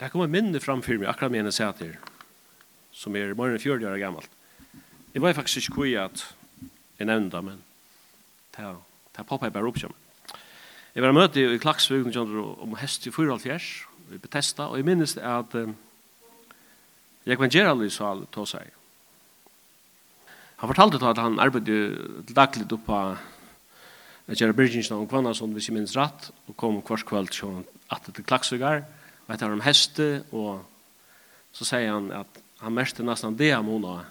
Det 0.00 0.10
kommer 0.10 0.30
minne 0.30 0.60
framfyr 0.60 0.98
meg, 0.98 1.08
akkurat 1.08 1.30
med 1.30 1.46
en 1.46 1.54
sæter, 1.54 1.94
som 2.92 3.14
er 3.16 3.34
morgen 3.38 3.60
40 3.62 3.86
år 3.86 4.00
gammalt. 4.02 4.30
Det 5.12 5.22
var 5.22 5.36
faktisk 5.36 5.70
ikke 5.70 5.84
kjøy 5.84 5.98
at 6.02 6.24
jeg 6.98 7.06
nevnte 7.06 7.42
men 7.42 7.60
det, 8.56 8.70
det 9.14 9.26
poppet 9.26 9.50
jeg 9.50 9.54
bare 9.54 9.70
opp. 9.70 9.78
Jeg 10.94 11.02
var 11.02 11.14
møte 11.14 11.42
i 11.42 11.58
Klaksvig 11.58 12.02
om 12.06 12.74
hest 12.78 13.06
i 13.06 13.10
4,5 13.10 13.84
vi 14.08 14.18
betesta, 14.20 14.68
og 14.68 14.76
jeg 14.78 14.86
minnes 14.86 15.16
at 15.16 15.54
um, 15.56 15.76
jeg 17.24 17.38
kan 17.40 17.50
gjøre 17.50 17.70
alle 17.72 17.86
i 17.88 17.92
sal 17.92 18.26
til 18.34 18.46
seg. 18.46 18.72
Han 20.60 20.70
fortalte 20.70 21.00
at 21.08 21.18
han 21.18 21.40
arbeidde 21.40 21.78
daglig 22.28 22.66
opp 22.72 22.84
på 22.86 22.98
Gerard 24.34 24.56
Birgensson 24.56 25.02
og 25.02 25.08
Kvannason, 25.08 25.52
hvis 25.52 25.68
jeg 25.68 25.76
minnes 25.76 25.96
rett, 25.96 26.30
og 26.48 26.56
kom 26.60 26.82
kvart 26.84 27.06
kveld 27.08 27.32
til 27.32 27.62
at 27.92 28.04
det 28.06 28.14
til 28.18 28.28
Klaksvigar, 28.28 28.84
og 28.84 29.03
og 29.24 29.34
etter 29.34 29.52
om 29.52 29.64
heste, 29.64 30.08
og 30.36 30.64
så 31.54 31.66
sier 31.68 31.92
han 31.92 32.10
at 32.12 32.40
han 32.60 32.74
meste 32.76 33.04
nesten 33.04 33.36
det 33.38 33.52
han 33.54 33.66
måna, 33.66 34.02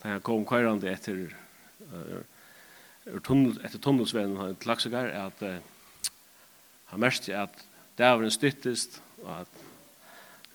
da 0.00 0.14
han 0.14 0.24
kom 0.24 0.46
kvarande 0.48 0.88
etter, 0.90 1.26
uh, 1.92 2.20
tunnel, 3.24 3.56
han 3.60 3.66
ett 3.66 4.60
til 4.60 4.68
Laksegar, 4.68 5.10
at 5.26 5.42
uh, 5.44 5.58
han 6.92 7.02
meste 7.02 7.36
at 7.36 7.66
det 7.98 8.08
var 8.08 8.24
en 8.24 8.32
styttest, 8.32 9.00
og 9.22 9.42
at 9.42 9.60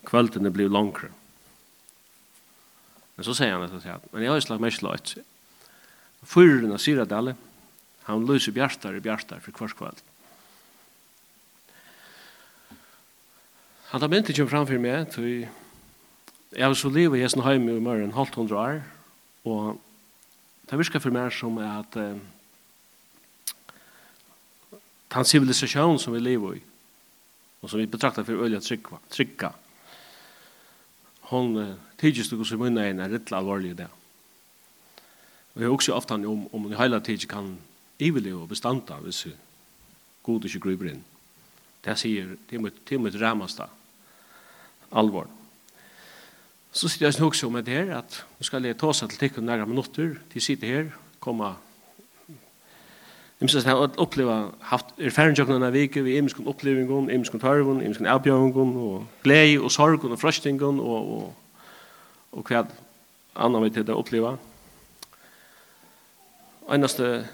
kvöldene 0.06 0.50
blir 0.50 0.70
långre. 0.70 1.12
Men 3.16 3.24
så 3.24 3.34
sier 3.36 3.54
han 3.54 3.64
etter 3.64 3.80
seg, 3.80 4.10
men 4.12 4.24
jeg 4.24 4.32
har 4.32 4.42
slagt 4.44 4.64
mest 4.64 4.82
løyt. 4.84 5.14
Fyrren 6.26 6.74
av 6.74 6.82
Syradale, 6.82 7.36
han 8.06 8.26
lyser 8.26 8.54
bjartar 8.54 8.98
i 8.98 9.02
bjartar 9.02 9.40
for 9.44 9.54
kvarskvöld. 9.54 10.02
Han 13.86 14.00
har 14.02 14.10
myntet 14.10 14.34
kjem 14.34 14.48
framfor 14.50 14.80
meg, 14.82 15.12
så 15.14 15.22
jeg 15.22 16.64
har 16.64 16.72
så 16.74 16.90
livet 16.90 17.20
i 17.20 17.22
Jessen 17.22 17.44
Heim 17.46 17.68
i 17.70 17.78
morgen, 17.78 18.14
halvt 18.16 18.34
hundra 18.34 18.62
år, 18.62 18.80
og 19.46 19.78
det 20.66 20.78
virker 20.80 21.02
for 21.02 21.14
meg 21.14 21.30
som 21.30 21.60
at 21.62 21.98
eh, 22.02 22.18
den 25.14 25.30
civilisasjonen 25.30 26.02
som 26.02 26.16
vi 26.16 26.24
lever 26.24 26.58
i, 26.58 26.64
og 27.62 27.70
som 27.70 27.78
vi 27.78 27.86
betraktar 27.86 28.26
for 28.26 28.42
øye 28.42 28.60
trykka, 28.60 28.98
trykka 29.10 29.52
hon 31.30 31.56
eh, 31.62 31.74
tidligst 32.02 32.34
og 32.34 32.46
som 32.46 32.58
munna 32.62 32.90
en 32.90 33.06
er 33.06 33.14
litt 33.14 33.32
alvorlig 33.34 33.74
i 33.74 33.80
det. 33.84 33.90
Og 35.54 35.62
jeg 35.62 35.68
har 35.70 35.78
også 35.78 35.94
ofta 35.94 36.18
om, 36.18 36.48
om 36.52 36.66
en 36.66 36.78
heila 36.78 36.98
tid 37.00 37.30
kan 37.30 37.54
ivelig 38.02 38.34
og 38.34 38.48
bestanda 38.50 38.98
hvis 39.02 39.28
god 40.26 40.44
ikke 40.44 40.66
gruber 40.66 40.90
inn. 40.90 41.04
Det 41.84 41.98
sier, 41.98 42.36
det 42.50 42.58
er 42.58 43.00
mitt 43.02 43.20
ramasta 43.20 43.68
alvor. 44.92 45.28
Så 46.76 46.88
sitter 46.88 47.08
jeg 47.08 47.24
også 47.24 47.48
med 47.50 47.62
det 47.64 47.74
her, 47.74 47.98
at 47.98 48.24
nå 48.36 48.44
skal 48.44 48.64
jeg 48.64 48.76
ta 48.76 48.90
seg 48.92 49.08
til 49.08 49.22
tikkene 49.22 49.48
nære 49.48 49.68
minutter, 49.68 50.18
de 50.32 50.40
sitter 50.40 50.66
her, 50.68 50.90
komme 51.20 51.54
Jeg 53.40 53.48
synes 53.48 53.64
at 53.64 53.68
jeg 53.68 53.76
har 53.76 54.00
opplevd 54.00 54.52
haft 54.60 54.92
erfæringsjøkken 54.98 55.54
denne 55.58 55.72
vike, 55.72 56.02
vi 56.04 56.14
er 56.14 56.18
imensken 56.18 56.46
opplevingen, 56.48 57.10
imensken 57.10 57.40
tarven, 57.40 57.82
imensken 57.82 58.06
avbjørgen, 58.06 58.76
og 58.76 59.06
glede, 59.22 59.60
og 59.60 59.70
sorg, 59.70 60.04
og 60.04 60.18
frøstingen, 60.20 60.80
og, 60.80 61.10
og, 61.16 61.34
og 62.32 62.46
hva 62.48 62.62
annet 63.36 63.62
vi 63.62 63.70
til 63.70 63.86
det 63.86 63.96
oppleva. 63.96 64.36
Eneste, 66.72 67.26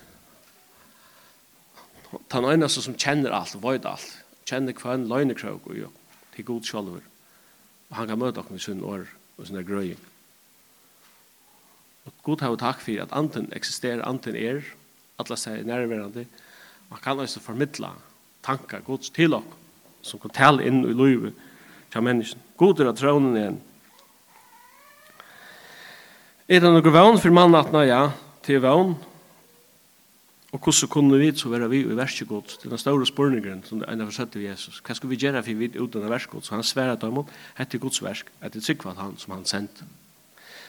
den 2.35 2.51
eneste 2.51 2.83
som 2.83 2.99
kjenner 2.99 3.39
alt 3.39 3.55
og 3.55 3.63
vøyde 3.63 3.89
alt, 3.89 4.22
kjenner 4.49 4.77
hva 4.77 4.97
en 4.97 5.09
løgnekrøk 5.11 5.67
og 5.71 5.79
jo, 5.79 5.91
til 6.35 6.47
god 6.49 6.69
sjalver. 6.69 7.03
Og 7.91 7.99
han 7.99 8.09
kan 8.09 8.21
møte 8.21 8.41
dere 8.41 8.57
i 8.57 8.63
sin 8.63 8.85
år 8.85 9.07
og 9.39 9.47
sin 9.47 9.61
grøying. 9.67 10.01
Og 12.07 12.15
god 12.27 12.43
har 12.43 12.57
takk 12.59 12.81
for 12.83 13.03
at 13.05 13.13
anten 13.15 13.51
eksisterer, 13.55 14.03
anten 14.09 14.37
er, 14.37 14.65
alle 15.21 15.37
seg 15.39 15.67
nærværende, 15.67 16.27
man 16.91 17.01
kan 17.03 17.21
også 17.21 17.41
formidla 17.41 17.93
tankar 18.43 18.83
gods 18.85 19.11
til 19.11 19.31
dere, 19.37 19.59
som 20.03 20.21
kan 20.21 20.35
tale 20.35 20.67
inn 20.67 20.83
i 20.83 20.97
livet 20.97 21.37
til 21.93 22.03
mennesken. 22.03 22.41
God 22.59 22.81
er 22.81 22.91
at 22.91 22.99
tronen 22.99 23.37
igjen. 23.39 23.61
Er 26.49 26.61
det 26.61 26.73
noe 26.75 26.93
vann 26.93 27.21
for 27.23 27.33
mannen 27.33 27.57
at 27.61 27.87
ja, 27.87 28.03
til 28.43 28.61
vann, 28.65 28.97
Og 30.53 30.61
hvordan 30.61 30.89
kunne 30.93 31.19
vi 31.19 31.31
så 31.37 31.49
være 31.49 31.69
vi 31.71 31.81
i 31.81 31.97
verskegod? 31.97 32.59
til 32.61 32.71
den 32.71 32.79
store 32.79 33.07
spørningen 33.07 33.65
som 33.65 33.81
det 33.81 33.89
enda 33.89 34.11
sett 34.13 34.35
vi 34.37 34.47
Jesus. 34.47 34.83
Hva 34.85 34.95
skal 34.95 35.09
vi 35.09 35.17
gjøre 35.17 35.43
for 35.43 35.55
vi 35.55 35.71
uten 35.79 36.05
av 36.05 36.11
verskegod? 36.13 36.45
Så 36.45 36.55
han 36.55 36.63
sverre 36.63 36.97
til 36.97 37.09
ham, 37.09 37.25
etter 37.59 37.79
Guds 37.79 38.03
versk, 38.03 38.29
etter 38.45 38.61
tryggvann 38.61 39.01
han 39.01 39.17
som 39.19 39.33
han 39.33 39.47
sendte. 39.49 39.89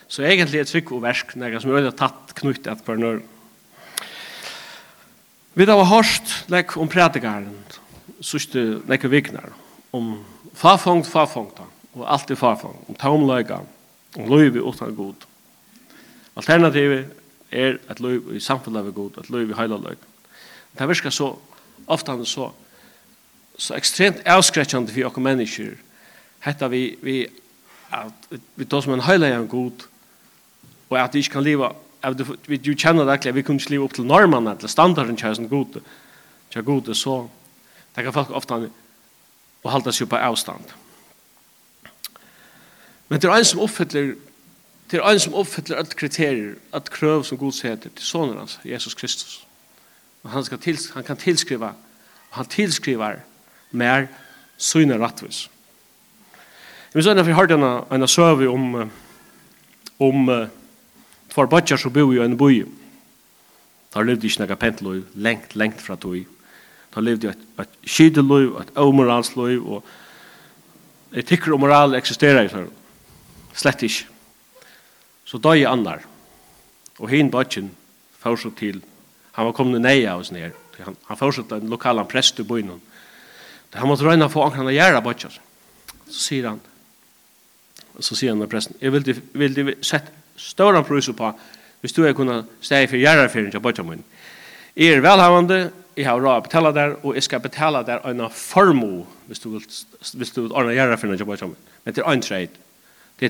Så 0.07 0.23
egentlig 0.23 0.59
er 0.59 0.69
trygg 0.69 0.91
og 0.91 1.01
versk 1.03 1.35
når 1.35 1.59
som 1.59 1.75
er 1.75 1.91
tatt 1.91 2.31
knyttet 2.39 2.71
etter 2.71 2.85
hver 2.85 3.01
nøren. 3.01 3.23
Vi 5.53 5.65
har 5.65 5.83
hørt 5.85 6.31
lek 6.49 6.77
om 6.77 6.89
prædikaren, 6.89 7.51
sørste 8.21 8.81
lekke 8.89 9.09
vikner, 9.11 9.51
om 9.93 10.15
farfongt, 10.55 11.07
farfongt, 11.07 11.59
og 11.93 12.07
alt 12.07 12.31
er 12.31 12.39
farfongt, 12.39 12.87
om 12.89 12.95
tomløyga, 12.95 13.59
om 14.17 14.29
løyvi 14.31 14.63
utan 14.63 14.95
god. 14.95 15.27
Alternativet 16.35 17.11
er 17.53 17.77
at 17.89 18.01
liv 18.01 18.35
i 18.35 18.41
samfunnet 18.41 18.87
er 18.87 18.95
god, 18.95 19.21
at 19.21 19.29
liv 19.29 19.51
i 19.51 19.57
heila 19.57 19.77
løg. 19.77 19.97
Det 20.79 20.89
virker 20.89 21.13
så, 21.13 21.29
ofte 21.87 22.11
han 22.11 22.25
så, 22.25 22.49
så 23.57 23.77
ekstremt 23.77 24.23
avskrekkjande 24.25 24.93
for 24.93 25.09
oss 25.09 25.21
mennesker, 25.21 25.75
hetta 26.43 26.67
vi, 26.67 26.83
vi, 27.01 27.17
at 27.93 28.37
vi 28.55 28.65
tar 28.65 28.81
som 28.81 28.95
en 28.95 29.05
heila 29.05 29.29
er 29.29 29.45
god, 29.49 29.85
og 30.89 30.99
at 30.99 31.13
vi 31.13 31.23
ikke 31.23 31.37
kan 31.37 31.45
leva, 31.45 31.71
at 32.03 32.19
vi 32.49 32.59
jo 32.65 32.75
kjenner 32.75 33.05
det 33.07 33.27
at 33.27 33.35
vi 33.35 33.45
kunne 33.45 33.61
ikke 33.61 33.75
leva 33.75 33.87
opp 33.87 33.93
til 33.95 34.09
normene, 34.09 34.57
til 34.59 34.69
standarden 34.69 35.17
kjæresten 35.17 35.49
god, 35.49 35.79
kjære 36.51 36.65
god, 36.65 36.93
så 36.97 37.27
det 37.95 38.03
kan 38.03 38.13
folk 38.13 38.33
ofte 38.33 38.69
og 39.63 39.71
halda 39.71 39.93
seg 39.95 40.09
på 40.11 40.19
avstand. 40.19 40.73
Men 43.07 43.21
det 43.21 43.29
er 43.29 43.37
en 43.37 43.45
som 43.47 43.61
oppfyller 43.63 44.15
Det 44.93 44.99
er 45.01 45.09
en 45.09 45.19
som 45.19 45.33
oppfyller 45.33 45.79
alle 45.81 45.97
kriterier, 45.97 46.49
alle 46.69 46.91
krøv 46.93 47.23
som 47.25 47.37
Gud 47.41 47.57
heter 47.65 47.89
til 47.89 48.05
sonen 48.05 48.37
hans, 48.37 48.59
Jesus 48.61 48.93
Kristus. 48.93 49.39
Og 50.21 50.29
han, 50.29 50.45
skal 50.45 50.59
til, 50.61 50.77
han 50.93 51.03
kan 51.03 51.17
tilskriva, 51.17 51.71
og 52.29 52.37
han 52.37 52.45
tilskriver 52.45 53.23
mer 53.71 54.05
syne 54.57 54.99
rattvis. 55.01 55.47
Jeg 56.91 56.99
vil 56.99 57.07
sånn 57.07 57.23
at 57.23 57.25
vi 57.25 57.33
har 57.33 57.49
denne, 57.49 57.71
en 57.89 58.05
søve 58.07 58.51
om, 58.53 58.85
om 59.97 60.29
uh, 60.29 60.45
tvær 61.33 61.49
bøtjer 61.49 61.81
som 61.81 61.95
bor 61.97 62.13
i 62.13 62.21
en 62.21 62.37
boi. 62.37 62.61
Da 63.97 64.05
levde 64.05 64.29
ikke 64.29 64.45
noe 64.45 64.61
pentløy, 64.61 65.01
lengt, 65.17 65.57
lengt 65.57 65.81
fra 65.81 65.97
tog. 65.97 66.21
Da 66.93 67.01
levde 67.01 67.33
et, 67.33 67.45
et 67.65 67.77
skydeløy, 67.81 68.51
et 68.61 68.73
omoralsløy, 68.77 69.57
og 69.57 71.17
etikker 71.17 71.57
og 71.57 71.65
moral 71.65 71.97
eksisterer 71.97 72.45
i 72.45 72.53
sånn. 72.53 72.69
Slett 73.57 73.89
ikke. 73.89 74.12
Så 75.33 75.39
døg 75.41 75.63
annar. 75.65 76.03
Og 77.01 77.09
hin 77.09 77.31
bøtjen 77.33 77.71
fortsatt 78.21 78.59
til. 78.59 78.83
Han 79.33 79.47
var 79.49 79.55
kommet 79.57 79.81
nøye 79.81 80.05
av 80.11 80.21
oss 80.21 80.29
ned. 80.31 80.53
Han, 80.85 80.97
han 81.07 81.17
fortsatt 81.17 81.49
til 81.49 81.63
en 81.63 81.71
lokal 81.73 82.03
prest 82.05 82.37
i 82.43 82.45
byen. 82.45 82.75
Han 83.73 83.89
måtte 83.89 84.05
røyna 84.05 84.29
få 84.29 84.43
ankran 84.45 84.69
å 84.69 84.75
gjøre 84.75 85.01
bøtjen. 85.01 85.33
Så 86.05 86.19
sier 86.27 86.51
han, 86.51 86.59
så 87.97 88.13
sier 88.13 88.35
han 88.35 88.43
til 88.43 88.51
presten, 88.51 88.77
jeg 88.77 88.93
vil, 88.93 89.15
vil, 89.33 89.57
vil 89.57 89.77
sette 89.81 90.13
større 90.37 90.83
pris 90.85 91.09
på 91.17 91.31
hvis 91.81 91.95
du 91.97 92.03
er 92.05 92.13
kunne 92.13 92.43
steg 92.63 92.85
for 92.91 93.01
gjerrarfyrin 93.01 93.49
til 93.51 93.63
bøtjen 93.63 93.89
min. 93.89 94.03
Jeg 94.77 94.99
er 94.99 95.01
velhavande, 95.01 95.57
jeg 95.97 96.05
har 96.07 96.21
råd 96.21 96.37
å 96.37 96.45
betala 96.45 96.71
der, 96.73 96.93
og 97.01 97.17
jeg 97.17 97.25
skal 97.25 97.41
betala 97.41 97.81
der 97.85 98.05
en 98.09 98.21
formu 98.29 99.07
hvis 99.25 99.41
du 99.41 99.49
vil, 99.55 99.65
hvis 99.65 100.35
du 100.35 100.43
vil 100.43 100.53
ordne 100.53 100.77
gjerrarfyrin 100.77 101.17
til 101.17 101.29
bøtjen 101.29 101.55
min. 101.55 101.71
Men 101.83 101.97
det 101.97 102.05
er 102.05 102.13
en 102.13 102.23
treit 102.23 102.62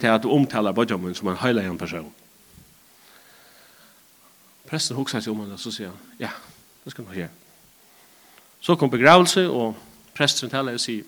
det 0.02 0.10
er 0.10 0.16
at 0.16 0.24
du 0.24 0.32
omtaler 0.32 0.72
Benjamin 0.72 1.16
som 1.16 1.28
en 1.28 1.38
heilig 1.38 1.78
person. 1.80 2.12
Presten 4.70 4.98
hoksa 4.98 5.22
seg 5.22 5.34
om 5.34 5.44
henne, 5.44 5.58
så 5.58 5.72
sier 5.72 5.92
han, 5.92 5.98
ja, 6.20 6.32
det 6.84 6.92
skal 6.94 7.06
du 7.06 7.14
gjøre. 7.14 7.30
Så 8.64 8.76
kom 8.80 8.90
begravelse, 8.90 9.44
og 9.50 9.76
presten 10.16 10.50
taler 10.50 10.78
og 10.78 10.82
sier, 10.82 11.04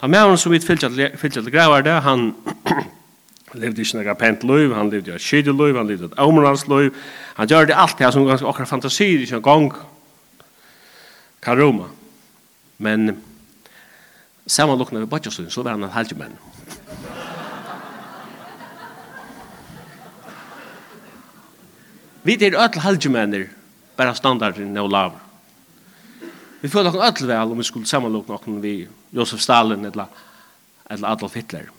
ta 0.00 0.08
med 0.08 0.24
henne 0.24 0.38
som 0.40 0.52
vi 0.52 0.60
fyllt 0.60 1.36
til 1.36 1.52
gravar 1.52 1.84
det, 1.86 1.98
han 2.02 2.32
levde 3.60 3.84
ikke 3.84 4.00
noe 4.00 4.16
pent 4.18 4.44
liv, 4.48 4.74
han 4.74 4.90
levde 4.90 5.14
et 5.14 5.22
skydde 5.22 5.52
liv, 5.52 5.76
han 5.76 5.86
levde 5.86 6.10
et 6.10 6.18
omrans 6.18 6.66
liv, 6.68 6.94
han 7.36 7.48
gjør 7.48 7.70
det 7.70 7.78
alt 7.78 7.98
det 7.98 8.12
som 8.14 8.26
ganske 8.26 8.48
akkurat 8.48 8.68
fantasier, 8.70 9.20
ikke 9.20 9.38
en 9.38 9.46
gang, 9.46 9.72
kan 11.42 11.60
roma. 11.60 11.88
Men 12.78 13.20
samanlokna 14.46 15.04
vi 15.04 15.06
Bajasund, 15.06 15.50
så 15.50 15.62
var 15.62 15.76
han 15.76 15.84
en 15.84 15.94
halvmenn. 15.94 16.38
Vi 22.22 22.36
er 22.36 22.52
öll 22.52 22.80
halvjumenner, 22.84 23.46
bara 23.96 24.14
standarden 24.14 24.76
og 24.76 24.90
lav. 24.92 25.14
Vi 26.60 26.68
føler 26.68 26.90
oss 26.90 27.00
öll 27.00 27.28
vel 27.28 27.52
om 27.52 27.58
vi 27.58 27.64
skulle 27.64 27.88
samanlokna 27.88 28.36
oss 28.36 28.60
vi 28.60 28.88
Josef 29.16 29.40
Stalin 29.40 29.84
eller, 29.84 30.06
eller 30.90 31.08
Adolf 31.08 31.34
Hitler. 31.34 31.70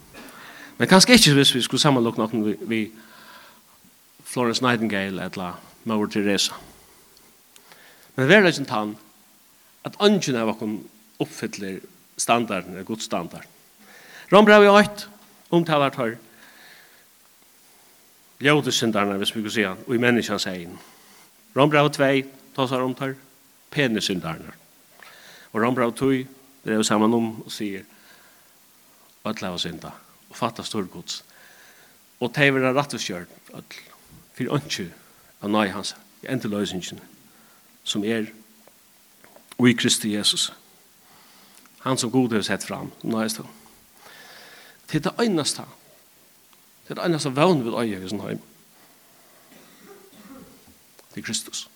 Men 0.78 0.88
kanskje 0.88 1.14
ikke 1.14 1.36
hvis 1.38 1.56
vi 1.56 1.62
skulle 1.62 1.82
samanlokna 1.82 2.26
oss 2.26 2.34
vi, 2.34 2.56
vi 2.62 2.82
Florence 4.26 4.64
Nightingale 4.64 5.30
eller 5.30 5.60
Mauer 5.86 6.08
Teresa. 6.08 6.58
Men 8.16 8.28
det 8.28 8.36
er 8.36 8.50
ikke 8.50 8.66
tann 8.66 8.98
at 9.86 9.98
ønsken 10.02 10.36
av 10.42 10.50
oss 10.56 10.80
oppfyller 11.22 11.80
standarden, 12.18 12.82
godstandarden. 12.86 13.50
i 14.66 14.70
8 14.70 15.08
omtalar 15.52 15.94
tar 15.94 16.18
ljódesyndarna, 18.42 19.18
hvis 19.18 19.36
vi 19.36 19.42
kan 19.42 19.52
säga, 19.52 19.76
og 19.88 19.96
i 19.96 19.98
menneskens 19.98 20.46
egen. 20.46 20.78
Rombrau 21.56 21.90
2, 21.90 22.04
tåsar 22.56 22.82
om 22.82 22.96
tar 22.96 23.16
penisyndarna. 23.70 24.54
Og 25.54 25.62
Rombrau 25.62 25.92
2, 25.92 26.10
det 26.64 26.72
er 26.72 26.76
jo 26.76 26.84
sammen 26.84 27.14
om 27.14 27.42
og 27.42 27.52
sier, 27.52 27.84
öll 29.26 29.58
synda, 29.60 29.92
og 30.30 30.36
fatta 30.36 30.64
storgods. 30.64 31.24
Og 32.20 32.34
teivera 32.34 32.74
rattveskjörd, 32.74 33.28
öll, 33.54 33.80
for 34.34 34.56
ønsju 34.56 34.90
av 35.42 35.50
nøy 35.50 35.70
hans, 35.70 35.96
i 36.24 36.28
endeløysingen, 36.28 37.00
som 37.84 38.04
er 38.04 38.32
og 39.62 39.70
i 39.70 39.74
Kristi 39.74 40.16
Jesus. 40.16 40.54
Han 41.80 41.98
som 41.98 42.12
god 42.12 42.34
har 42.34 42.42
sett 42.42 42.64
fram, 42.64 42.92
nøyest 43.04 43.38
han. 43.38 43.48
Til 44.88 45.04
det 45.04 45.14
øyneste 45.20 45.62
han, 45.62 45.81
Det 46.88 46.96
er 46.96 47.02
det 47.02 47.06
eneste 47.06 47.36
vevn 47.36 47.64
vi 47.66 47.76
øye 47.76 48.06
i 48.06 48.10
sin 48.10 48.22
heim. 48.22 48.40
Det 51.12 51.22
er 51.22 51.26
Kristus. 51.26 51.68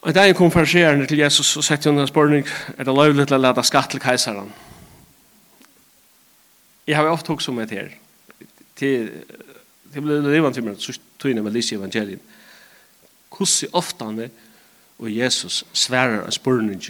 Og 0.00 0.14
da 0.14 0.24
jeg 0.24 0.36
kom 0.36 0.50
farserende 0.50 1.06
til 1.06 1.18
Jesus 1.18 1.56
og 1.56 1.64
sette 1.64 1.90
henne 1.90 2.06
spørning, 2.08 2.46
er 2.78 2.84
det 2.84 2.94
lovlig 2.94 3.26
til 3.28 3.36
å 3.36 3.40
lade 3.40 3.64
skatt 3.68 3.90
til 3.92 4.00
keiseren. 4.00 4.52
Jeg 6.86 6.96
har 6.96 7.04
jo 7.04 7.12
ofte 7.12 7.34
hokst 7.34 7.48
om 7.52 7.58
et 7.60 7.70
her. 7.70 7.90
Det 8.80 10.02
ble 10.02 10.20
livet 10.24 10.54
til 10.56 10.64
meg, 10.64 10.78
så 10.80 10.96
tog 11.18 11.30
jeg 11.30 11.44
med 11.44 11.52
Lise 11.52 11.76
evangelien. 11.76 12.20
Hvordan 13.30 13.76
ofte 13.76 14.04
han 14.04 14.22
er, 14.24 14.30
og 14.98 15.12
Jesus 15.16 15.64
sverer 15.72 16.24
en 16.24 16.32
spørning 16.32 16.82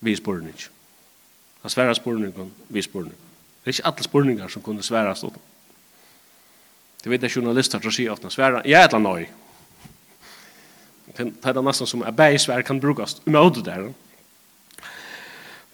vi 0.00 0.16
spørning. 0.16 0.54
Han 1.62 1.70
sverer 1.70 1.94
spørningen 1.94 2.52
vi 2.68 2.82
spørning. 2.82 3.27
Det 3.68 3.74
er 3.74 3.78
ikke 3.82 3.88
alle 3.88 4.02
spurningar 4.04 4.48
som 4.48 4.62
kunne 4.64 4.82
svære 4.82 5.10
åt. 5.10 5.34
Det 7.04 7.10
vet 7.10 7.22
jeg 7.22 7.36
journalister 7.36 7.82
som 7.84 7.92
sier 7.92 8.10
ofte 8.10 8.30
sværa, 8.32 8.62
jeg 8.64 8.80
er 8.80 8.84
et 8.86 8.94
eller 8.94 9.10
annet 9.10 9.28
Det 11.18 11.56
er 11.56 11.60
nesten 11.60 11.86
som 11.86 12.00
er 12.00 12.10
bæg 12.10 12.64
kan 12.64 12.80
brukes, 12.80 13.20
om 13.26 13.34
jeg 13.34 13.64
der. 13.64 13.92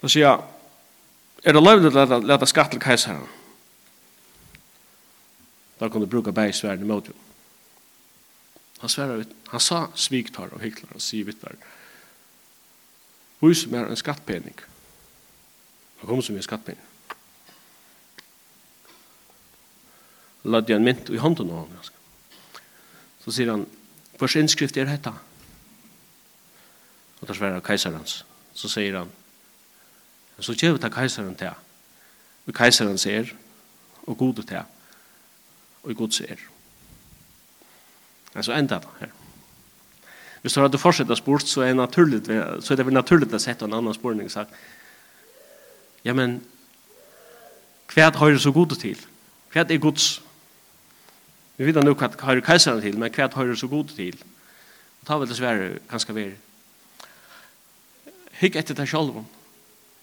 Så 0.01 0.07
sier 0.07 0.27
jeg, 0.27 0.39
er 1.43 1.53
det 1.53 1.63
løyvlig 1.63 1.95
å 1.95 2.19
lete 2.19 2.45
skatt 2.45 2.71
til 2.71 2.81
keiseren? 2.83 3.29
Da 5.79 5.87
kunne 5.87 6.07
bruka 6.07 6.31
bare 6.31 6.53
sværen 6.53 6.83
i 6.83 6.85
møte. 6.85 7.13
Han 8.81 8.89
sværa, 8.89 9.23
han 9.51 9.59
sa 9.59 9.87
sviktar 9.95 10.51
og 10.51 10.59
hyklar 10.59 10.91
og 10.95 11.01
sier 11.01 11.23
vittverk, 11.23 11.63
hvor 13.39 13.53
som 13.53 13.73
er 13.73 13.87
en 13.87 13.95
skattpening. 13.95 14.59
Han 16.01 16.07
kom 16.09 16.21
som 16.21 16.35
en 16.35 16.43
skattpening. 16.43 16.83
lade 20.45 20.71
jeg 20.71 20.79
en 20.79 20.85
mynt 20.85 21.09
i 21.09 21.21
hånden 21.21 21.49
av 21.49 21.65
ham. 21.65 21.91
Så 23.25 23.33
sier 23.33 23.51
han, 23.51 23.65
først 24.19 24.39
innskrift 24.39 24.77
er 24.77 24.87
dette? 24.89 25.11
Og 27.21 27.27
det 27.27 27.37
sverer 27.37 27.63
keiserens. 27.65 28.19
Så 28.53 28.69
sier 28.71 28.99
han, 28.99 29.11
så 30.39 30.53
gjør 30.53 30.75
vi 30.75 30.83
til 30.83 30.93
keiseren 30.93 31.35
til. 31.39 31.53
Og 32.45 32.53
keiseren 32.53 32.97
ser, 33.01 33.31
og 34.05 34.17
gode 34.17 34.43
til. 34.45 34.61
Og 35.83 35.95
god 35.95 36.11
ser. 36.11 36.41
Men 38.33 38.43
så 38.43 38.53
enda 38.53 38.81
det 38.83 38.99
her. 38.99 39.13
Hvis 40.41 40.53
du 40.53 40.61
hadde 40.61 40.77
fortsett 40.77 41.09
å 41.09 41.17
spurt, 41.17 41.47
så 41.49 41.63
er, 41.65 41.73
naturligt, 41.73 42.27
så 42.61 42.73
er 42.73 42.77
det 42.77 42.85
vel 42.85 42.93
naturligt 42.93 43.33
å 43.33 43.39
sette 43.41 43.65
en 43.65 43.73
annan 43.73 43.95
spørning 43.95 44.27
og 44.29 44.33
sagt, 44.33 44.51
ja, 46.05 46.13
men, 46.13 46.37
hva 47.89 48.11
hører 48.13 48.37
så 48.37 48.51
god 48.53 48.75
til? 48.77 48.99
Hva 49.53 49.63
er 49.65 49.81
gods? 49.81 50.19
Vi 51.57 51.65
vet 51.65 51.83
nok 51.83 52.01
hva 52.01 52.09
har 52.27 52.41
kajsaren 52.43 52.81
til, 52.83 52.97
men 52.99 53.13
hva 53.13 53.29
hører 53.35 53.55
så 53.55 53.67
god 53.71 53.93
til. 53.95 54.17
Og 55.01 55.07
ta 55.07 55.17
vel 55.19 55.29
dessverre 55.29 55.79
kanskje 55.89 56.17
vi 56.17 56.25
Hygg 58.35 58.57
etter 58.59 58.75
deg 58.75 58.89
selv. 58.91 59.21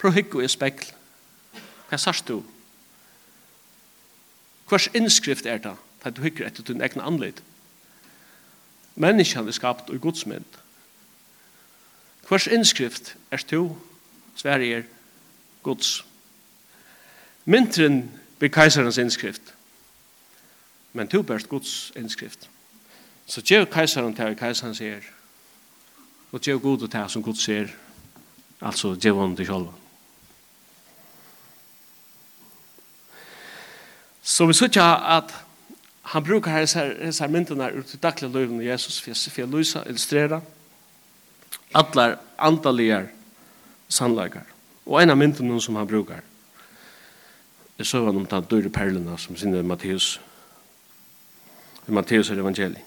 Prøv 0.01 0.15
hygg 0.17 0.35
og 0.35 0.45
i 0.45 0.49
spekkel. 0.49 0.89
Hva 1.91 1.99
sørst 2.01 2.29
du? 2.29 2.39
Hvers 4.69 4.89
innskrift 4.97 5.47
er 5.47 5.61
det? 5.61 5.75
Da 6.01 6.11
du 6.11 6.23
hygger 6.25 6.47
etter 6.49 6.65
din 6.65 6.81
egen 6.81 7.01
anledd. 7.05 7.43
Menneskene 8.97 9.53
er 9.53 9.57
skapt 9.57 9.91
og 9.91 10.01
godsmynd. 10.01 10.59
Hvers 12.29 12.47
innskrift 12.47 13.17
er 13.31 13.45
to? 13.45 13.77
Sverige 14.35 14.77
er 14.77 14.89
gods. 15.63 16.05
Myntren 17.45 18.11
blir 18.39 18.49
kajsarens 18.49 18.99
innskrift 18.99 19.55
men 20.93 21.09
to 21.09 21.23
bæst 21.23 21.49
Guds 21.49 21.93
innskrift. 21.97 22.49
Så 23.27 23.41
djev 23.41 23.67
kajsaren 23.67 24.15
til 24.15 24.37
kajsaren 24.37 24.75
sier, 24.75 25.05
og 26.33 26.41
djev 26.45 26.61
god 26.61 26.89
til 26.89 27.05
som 27.09 27.23
Gud 27.23 27.39
sier, 27.41 27.71
altså 28.61 28.95
djev 28.95 29.21
han 29.21 29.37
til 29.37 29.47
sjolva. 29.47 29.73
Så 34.23 34.47
vi 34.47 34.55
sier 34.55 34.83
at 35.19 35.35
han 36.13 36.25
brukar 36.25 36.59
hessar 36.59 37.29
myndene 37.29 37.71
ut 37.79 37.87
til 37.87 38.01
daglig 38.03 38.31
løyven 38.31 38.61
av 38.61 38.67
Jesus 38.67 39.01
for 39.01 39.43
å 39.43 39.47
lysa, 39.47 39.85
illustrera 39.87 40.41
alle 41.75 42.17
andalige 42.39 43.07
sannleikar. 43.89 44.45
Og 44.87 45.03
en 45.03 45.11
av 45.11 45.17
myndene 45.17 45.61
som 45.61 45.77
han 45.77 45.89
brukar 45.89 46.21
er 47.79 47.85
søvann 47.85 48.17
om 48.17 48.27
den 48.27 48.45
døyre 48.51 48.71
perlene 48.71 49.17
som 49.19 49.37
sinne 49.37 49.63
Matteus 49.63 50.19
1 50.19 50.32
i 51.89 51.93
Matteus 51.93 52.31
evangeli. 52.31 52.81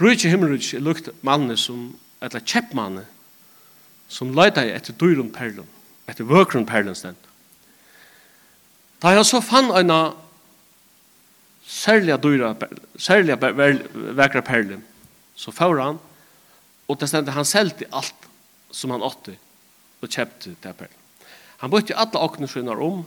Rujtje 0.00 0.30
himmelrujtje 0.32 0.78
er 0.78 0.84
lukt 0.84 1.10
manne 1.22 1.56
som, 1.60 1.92
eller 2.24 2.42
kjeppmanne, 2.42 3.04
som 4.08 4.34
leita 4.34 4.64
etter 4.66 4.96
dyrun 4.98 5.30
perlum, 5.34 5.68
etter 6.10 6.26
vøkrun 6.28 6.66
perlum 6.66 6.96
stend. 6.98 7.18
Da 9.02 9.12
jeg 9.14 9.26
så 9.28 9.40
fann 9.44 9.70
eina 9.76 10.14
særliga 11.68 12.16
dyra, 12.20 12.54
særliga 12.96 13.36
vekra 14.16 14.42
perlum, 14.44 14.82
så 15.36 15.52
får 15.52 15.80
han, 15.80 15.98
og 16.88 17.00
det 17.00 17.08
stendte 17.08 17.34
han 17.34 17.48
selte 17.48 17.88
alt 17.92 18.28
som 18.74 18.92
han 18.94 19.04
åtte, 19.04 19.36
og 20.02 20.08
kjepte 20.10 20.54
det 20.62 20.76
perlum. 20.78 21.00
Han 21.62 21.72
brukte 21.72 21.96
alle 21.96 22.20
åkne 22.20 22.48
skinnar 22.50 22.80
om, 22.82 23.04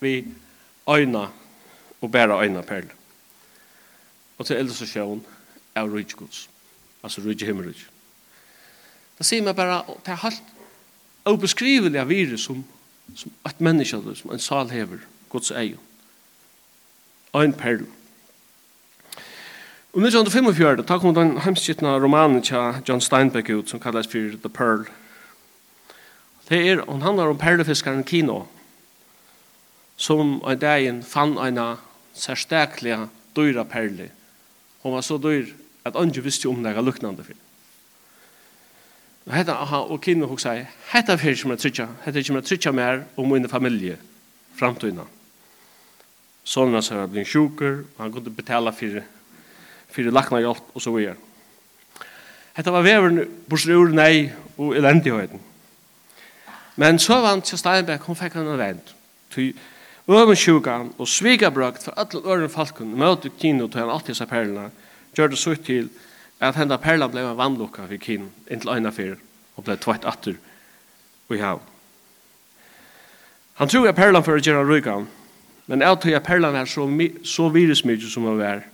vi 0.00 0.24
øyna, 0.88 1.28
og 2.00 2.10
bæra 2.10 2.40
øyna 2.42 2.62
perlum 2.64 2.99
og 4.40 4.46
til 4.46 4.56
illustration 4.56 5.20
av 5.76 5.90
rydggods, 5.92 6.46
altså 7.04 7.20
rydg 7.20 7.44
himmelrydg. 7.44 7.80
Da 9.18 9.24
sier 9.28 9.44
man 9.44 9.56
bare, 9.56 9.82
det 10.00 10.14
er 10.14 10.22
helt 10.22 10.54
obeskrivelig 11.28 12.00
av 12.00 12.08
virus 12.08 12.46
som, 12.48 12.62
som 13.14 13.32
et 13.46 13.60
menneske, 13.60 14.00
som 14.16 14.32
en 14.32 14.40
salhever, 14.40 15.02
gods 15.28 15.52
egen. 15.52 15.76
Og 17.36 17.44
en 17.44 17.52
perl. 17.52 17.84
Og 19.92 20.06
1945, 20.06 20.86
da 20.88 20.96
kom 21.02 21.14
den 21.14 21.34
hemskittna 21.44 21.98
romanen 22.00 22.40
til 22.42 22.80
John 22.88 23.02
Steinbeck 23.04 23.50
ut, 23.50 23.68
som 23.68 23.82
kalles 23.82 24.08
for 24.08 24.38
The 24.40 24.48
Pearl. 24.48 24.86
Det 26.48 26.62
er, 26.70 26.80
hun 26.88 27.02
handlar 27.02 27.28
om 27.28 27.38
perlefiskaren 27.38 28.06
Kino, 28.08 28.46
som 29.96 30.40
en 30.48 30.58
dag 30.58 31.04
fann 31.04 31.36
en 31.38 31.60
særstaklega 32.14 33.10
dyra 33.36 33.66
perle 33.68 34.08
Hon 34.82 34.94
var 34.94 35.04
så 35.04 35.18
dyr 35.20 35.52
at 35.84 35.96
andre 35.96 36.22
visste 36.22 36.48
om 36.48 36.62
det 36.64 36.76
luknande 36.84 37.24
for. 37.24 37.38
Og 39.26 39.34
hetta 39.36 39.52
aha, 39.52 39.84
og 39.92 40.00
kvinne 40.00 40.26
hugsa 40.26 40.54
seg, 40.56 40.68
hetta 40.90 41.16
fyrir 41.20 41.36
sum 41.36 41.52
at 41.54 41.60
trytja, 41.62 41.86
hetta 42.06 42.22
kommer 42.24 42.40
jeg 42.40 42.48
trytja 42.48 42.72
mer 42.72 43.02
um 43.20 43.28
min 43.30 43.48
familie, 43.48 43.98
framtøyna. 44.58 45.04
Sånn 46.44 46.74
hans 46.74 46.88
har 46.88 47.06
sjúkur, 47.06 47.26
sjuker, 47.28 47.84
og 47.98 48.00
han 48.00 48.34
betala 48.34 48.72
fyrir, 48.72 49.04
fyrir 49.92 50.12
lakna 50.12 50.40
hjálp 50.40 50.72
og 50.74 50.82
so 50.82 50.96
videre. 50.96 51.16
Hetta 52.56 52.72
var 52.72 52.82
veveren 52.82 53.22
bursur 53.48 53.92
nei 53.94 54.32
og 54.58 54.74
elendigheten. 54.76 55.40
Men 56.76 56.98
så 56.98 57.20
vant 57.20 57.44
til 57.44 57.58
Steinbeck, 57.58 58.02
hun 58.08 58.16
fikk 58.16 58.34
han 58.38 58.48
en 58.48 58.58
vent. 58.58 58.94
Ty, 59.30 59.52
Øvensjukan 60.10 60.94
og 60.98 61.08
svigabrakt 61.08 61.84
for 61.84 61.94
alle 61.96 62.22
øren 62.26 62.50
falken 62.50 62.98
møte 62.98 63.30
Kino 63.38 63.68
til 63.68 63.80
han 63.80 63.90
alltid 63.90 64.14
sa 64.18 64.26
perlene, 64.26 64.70
gjør 65.14 65.30
det 65.30 65.38
så 65.38 65.54
til 65.54 65.90
at 66.40 66.56
henda 66.56 66.76
perla 66.82 67.06
ble 67.06 67.22
en 67.22 67.36
vannlukka 67.38 67.86
for 67.86 68.02
Kino 68.02 68.26
inntil 68.50 68.72
øyna 68.74 68.90
fyrir 68.90 69.20
og 69.56 69.64
ble 69.64 69.76
tveit 69.76 70.04
atter 70.04 70.34
i 71.30 71.38
hav. 71.38 71.60
Han 73.54 73.68
tror 73.68 73.86
jeg 73.86 73.94
perlan 73.94 74.24
for 74.26 74.34
å 74.34 74.42
gjøre 74.42 74.66
rykan, 74.66 75.06
men 75.70 75.82
jeg 75.84 76.00
tror 76.02 76.14
jeg 76.16 76.26
perlan 76.26 76.56
er 76.58 76.66
så, 76.66 76.88
så 77.24 77.48
virusmykje 77.54 78.10
som 78.10 78.26
han 78.26 78.38
var, 78.40 78.64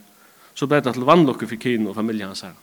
så 0.55 0.65
ble 0.65 0.81
det 0.81 0.95
til 0.95 1.05
vannlukka 1.05 1.45
for 1.45 1.61
Kino 1.61 1.91
og 1.91 1.99
familien 1.99 2.31
hans 2.31 2.41
her. 2.47 2.55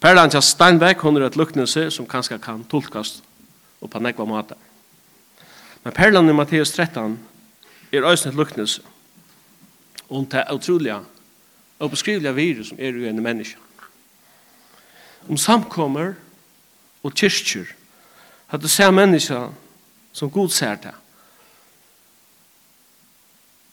Perlan 0.00 0.30
til 0.30 0.42
Steinbeck, 0.42 1.00
hun 1.06 1.16
er 1.16 1.28
et 1.28 1.36
luknelse 1.36 1.90
som 1.90 2.06
kanskje 2.08 2.40
kan 2.42 2.64
tolkast 2.66 3.22
og 3.80 3.92
på 3.92 4.02
nekva 4.02 4.26
måter. 4.26 4.58
Men 5.86 5.94
perlan 5.94 6.26
i 6.26 6.32
Matteus 6.34 6.72
13 6.74 7.12
er 7.94 8.02
øyne 8.02 8.28
et 8.28 8.34
luknelse 8.34 8.82
om 10.10 10.24
det 10.26 10.42
utrolige 10.50 10.96
og 11.78 11.90
beskrivelige 11.90 12.34
virus 12.34 12.68
som 12.68 12.78
er 12.80 12.96
i 12.96 13.06
en 13.06 13.22
menneske. 13.22 13.58
Om 15.28 15.36
samkommer 15.36 16.14
og 17.06 17.14
kyrkjer 17.14 17.70
at 18.50 18.62
du 18.62 18.66
ser 18.68 18.90
mennesker 18.90 19.52
som 20.12 20.30
god 20.30 20.48
ser 20.50 20.74
det 20.74 20.94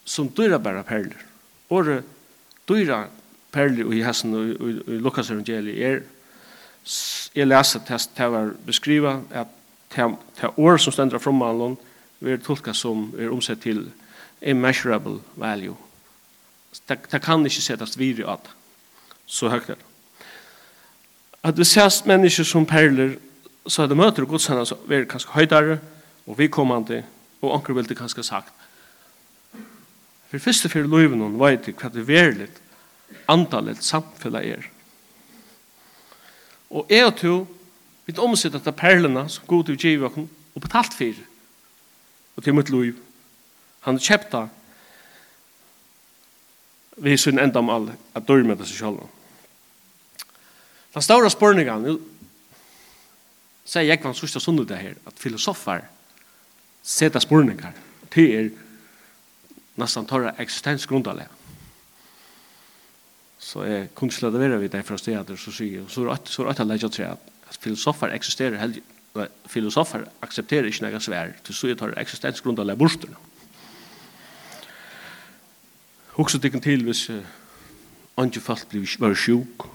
som 0.05 0.29
dyrer 0.29 0.57
bare 0.57 0.83
perler. 0.83 1.17
og 1.69 2.03
dyrer 2.69 3.07
perler 3.51 3.93
i 3.93 4.03
hessen 4.03 4.33
og 4.33 4.45
i 4.87 4.99
Lukas 5.01 5.31
evangeliet 5.31 5.81
er 5.81 5.99
jeg 7.35 7.47
leser 7.47 7.79
til 7.79 8.05
det 8.17 8.29
var 9.01 9.23
at 9.31 9.47
det 9.95 10.53
år 10.57 10.77
som 10.77 10.93
stender 10.93 11.17
fra 11.17 11.31
Malon 11.31 11.77
ver 12.23 12.39
tolka 12.39 12.73
som 12.73 13.11
er 13.19 13.31
omsett 13.31 13.61
til 13.61 13.85
immeasurable 14.41 15.19
value. 15.35 15.75
Det, 16.87 16.97
det 17.11 17.21
kan 17.21 17.45
ikke 17.45 17.61
settes 17.61 17.97
videre 17.99 18.37
at 18.37 18.49
så 19.27 19.49
høyt 19.49 19.69
er 19.69 19.81
At 21.43 21.57
vi 21.57 21.63
ser 21.63 22.07
mennesker 22.07 22.43
som 22.43 22.65
perler, 22.65 23.17
så 23.67 23.83
er 23.83 23.87
det 23.87 23.97
møter 23.97 24.23
og 24.23 24.41
så 24.41 24.65
som 24.65 24.91
er 24.91 25.05
kanskje 25.05 25.31
høydere 25.33 25.79
og 26.25 26.37
vi 26.37 26.43
vidkommende, 26.43 27.03
og 27.41 27.55
anker 27.55 27.73
vil 27.73 27.89
det 27.89 27.97
kanskje 27.97 28.23
sagt. 28.23 28.53
For 30.31 30.39
første 30.39 30.69
fyrir 30.69 30.87
loven 30.87 31.21
og 31.21 31.39
vet 31.39 31.67
hva 31.75 31.89
det 31.91 32.09
er 32.09 32.31
litt 32.31 32.61
antallet 33.27 33.83
samfunnet 33.83 34.45
er. 34.55 34.63
Og 36.71 36.87
jeg 36.89 37.05
og 37.05 37.17
to, 37.19 37.35
vi 38.05 38.15
omsett 38.17 38.55
at 38.55 38.75
perlene 38.75 39.27
som 39.29 39.45
god 39.47 39.69
utgiver 39.69 40.09
og 40.15 40.61
betalt 40.61 40.95
for 40.95 41.32
og 42.35 42.43
til 42.43 42.55
mitt 42.55 42.71
liv. 42.73 42.97
Han 43.85 43.99
kjepta 43.99 44.47
vi 47.03 47.17
sin 47.17 47.39
enda 47.41 47.59
om 47.59 47.71
alle 47.73 47.95
at 48.13 48.27
dør 48.27 48.43
med 48.45 48.59
det 48.61 48.67
seg 48.69 48.83
selv. 48.83 49.05
Den 50.93 51.01
store 51.05 51.29
spørningen, 51.33 51.87
sier 53.65 53.87
jeg 53.87 54.01
hva 54.03 54.13
sørste 54.13 54.41
sunnet 54.43 54.69
det 54.69 54.77
her, 54.77 54.97
at 55.09 55.19
filosofer 55.19 55.87
seta 56.83 57.21
spørninger 57.23 57.73
til 58.13 58.35
er 58.37 58.51
nesten 59.79 60.05
tørre 60.05 60.35
eksistensgrundalega. 60.43 61.31
Så 63.43 63.63
jeg 63.67 63.89
kunne 63.95 64.13
ikke 64.13 64.27
lade 64.27 64.39
være 64.39 64.59
vidt 64.61 64.75
det 64.75 64.85
fra 64.85 64.97
stedet, 64.97 65.39
så 65.39 65.51
sier 65.51 65.81
jeg, 65.81 65.89
så 65.89 66.05
er 66.05 66.13
det 66.13 66.49
at 66.53 66.59
jeg 66.59 66.67
legger 66.69 66.93
til 66.93 67.09
at 67.09 67.57
filosofer 67.59 68.13
eksisterer 68.13 68.61
heldig 68.61 68.83
filosofer 69.45 70.07
aksepterer 70.25 70.69
ikke 70.69 70.87
noen 70.87 71.03
svær, 71.03 71.35
til 71.45 71.55
så 71.55 71.75
tar 71.77 71.93
eksistensgrunndal 72.01 72.73
av 72.73 72.79
borstene. 72.81 73.17
Også 76.17 76.39
tykken 76.41 76.61
til 76.61 76.85
hvis 76.85 77.07
andre 78.17 78.41
folk 78.41 78.67
blir 78.69 78.89
var 79.01 79.15
sjuk, 79.17 79.67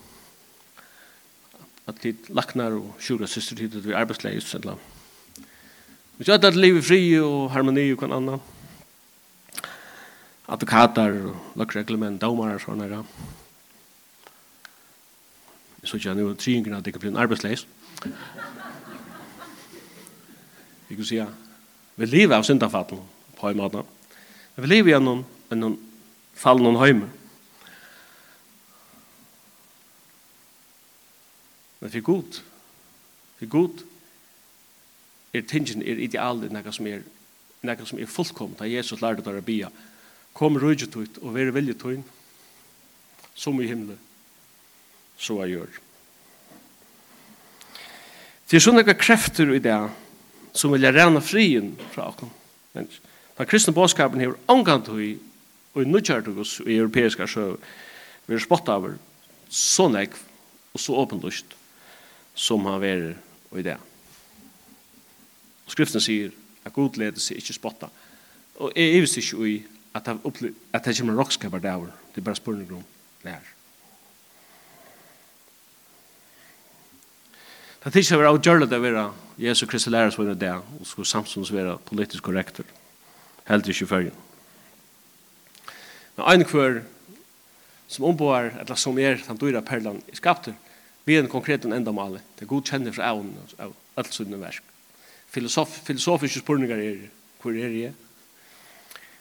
at 1.89 2.03
de 2.03 2.13
laknar 2.29 2.77
og 2.77 2.99
sjuka 3.01 3.27
syster 3.27 3.57
tid 3.57 3.79
at 3.79 3.87
vi 3.87 3.97
arbeidsleis, 3.97 4.53
eller 4.55 4.77
vi 6.19 6.27
kjøtt 6.27 6.45
at 6.45 6.59
liv 6.59 6.79
i 6.79 6.85
fri 6.85 7.01
og 7.23 7.51
harmoni 7.55 7.87
og 7.95 8.03
kan 8.03 8.13
annan, 8.13 8.43
advokater 10.49 11.15
og 11.31 11.59
lakreglement, 11.61 12.21
daumar 12.21 12.57
og 12.57 12.65
sånne 12.65 12.89
her. 12.91 13.03
Så 15.85 15.97
ikke 15.97 16.11
jeg 16.11 16.19
nå 16.19 16.33
tryggene 16.35 16.81
at 16.81 16.87
jeg 16.87 16.99
blir 16.99 17.15
en 17.15 17.23
arbeidsleis 17.23 17.67
vi 20.89 20.97
kan 20.97 21.05
säga 21.05 21.27
vi 21.95 22.07
lever 22.07 22.37
av 22.37 22.43
syndafallen 22.43 23.01
på 23.37 23.49
hemmaden. 23.49 23.85
Men 24.55 24.63
vi 24.63 24.69
lever 24.69 24.91
genom 24.91 25.25
en 25.49 25.63
fall 26.35 26.59
fallen 26.59 26.77
hemma. 26.77 27.09
Men 31.79 31.91
vi 31.91 32.01
for 32.01 32.01
god, 32.01 32.41
vi 33.39 33.47
for 33.47 33.51
god 33.51 33.83
er 35.35 35.43
tingen, 35.43 35.83
er 35.83 35.99
ideal 35.99 36.39
idealet, 36.39 36.53
nekka 36.53 36.73
som 36.73 36.87
er, 36.87 37.03
nekka 37.63 37.87
som 37.87 37.99
er 37.99 38.11
fullkommet, 38.11 38.59
da 38.59 38.67
Jesus 38.71 39.03
lærte 39.03 39.27
der 39.27 39.39
å 39.39 39.45
bia. 39.45 39.71
Kom 40.33 40.59
røyget 40.59 40.97
ut 40.97 41.19
og 41.23 41.35
være 41.35 41.55
velget 41.55 41.85
ut, 41.85 42.15
som 43.35 43.61
i 43.61 43.69
himmelen, 43.69 43.99
så 45.19 45.43
jeg 45.43 45.59
gjør. 45.59 45.81
Det 48.49 48.57
er 48.57 48.65
sånne 48.65 48.95
krefter 48.97 49.51
i 49.55 49.63
det, 49.63 49.77
som 50.55 50.73
vilja 50.73 50.93
rena 50.93 51.21
frien 51.21 51.75
fra 51.93 52.09
okken 52.13 52.31
Men 52.75 52.89
Den 53.39 53.47
kristne 53.47 53.73
bådskapen 53.73 54.21
har 54.21 54.35
omgant 54.51 54.89
hui 54.89 55.19
og 55.75 55.83
i 55.83 55.87
nudgjart 55.87 56.27
hos 56.35 56.59
i 56.67 56.75
europeiska 56.75 57.27
sjø 57.27 57.53
vi 58.27 58.35
er 58.35 58.43
spott 58.43 58.69
av 58.69 58.89
så 59.49 59.87
nekv 59.89 60.19
og 60.75 60.81
så 60.83 60.97
åpenlust 60.99 61.55
som 62.35 62.67
han 62.67 62.83
er 62.85 63.15
og 63.51 63.61
i 63.61 63.65
det. 63.65 63.79
Og 65.65 65.73
skriften 65.73 66.03
sier 66.03 66.35
at 66.65 66.75
god 66.75 66.99
leder 66.99 67.23
seg 67.23 67.39
ikke 67.39 67.57
spotta 67.57 67.89
og 68.59 68.75
jeg 68.75 68.97
er 68.97 69.05
visst 69.05 69.21
ikke 69.23 69.47
i 69.47 69.55
at 69.95 70.11
det 70.85 70.97
kommer 70.99 71.17
rockskaper 71.19 71.63
der 71.63 71.87
det 72.15 72.21
er 72.21 72.27
bare 72.27 72.35
spørsmål 72.35 72.81
om 72.81 72.85
det 73.23 73.33
her. 73.33 73.58
Det 77.79 77.95
er 77.95 78.03
ikke 78.03 78.17
å 78.17 78.21
være 78.21 78.31
avgjørlig 78.35 78.67
det 78.71 78.79
å 78.79 78.83
være 78.83 79.03
Jesu 79.39 79.67
Kristi 79.71 79.91
lærer 79.93 80.11
som 80.11 80.27
er 80.27 80.39
det, 80.39 80.51
og 80.51 80.87
så 80.87 81.05
samtidig 81.07 81.55
være 81.55 81.77
politisk 81.87 82.25
korrektor. 82.27 82.67
Helt 83.47 83.69
ikke 83.71 83.87
før. 83.87 84.09
Men 86.17 86.25
en 86.33 86.45
kvar 86.45 86.81
som 87.89 88.09
omboer, 88.11 88.51
eller 88.59 88.75
som 88.75 88.99
er, 88.99 89.21
den 89.23 89.39
dyrer 89.39 89.63
perlen 89.63 90.03
i 90.11 90.19
skapter, 90.19 90.57
vi 91.07 91.15
er 91.15 91.23
en 91.23 91.31
konkret 91.31 91.65
en 91.65 91.73
enda 91.73 91.95
maler. 91.95 92.25
Det 92.37 92.45
er 92.45 92.51
godkjenner 92.51 92.93
fra 92.93 93.13
avn 93.15 93.31
av 93.63 93.77
alt 93.97 94.13
sånne 94.13 94.41
versk. 94.43 94.67
Filosof, 95.31 95.79
filosofiske 95.87 96.43
spurningar 96.43 96.83
er 96.83 97.07
hvor 97.39 97.55
er 97.55 97.71
jeg? 97.79 97.95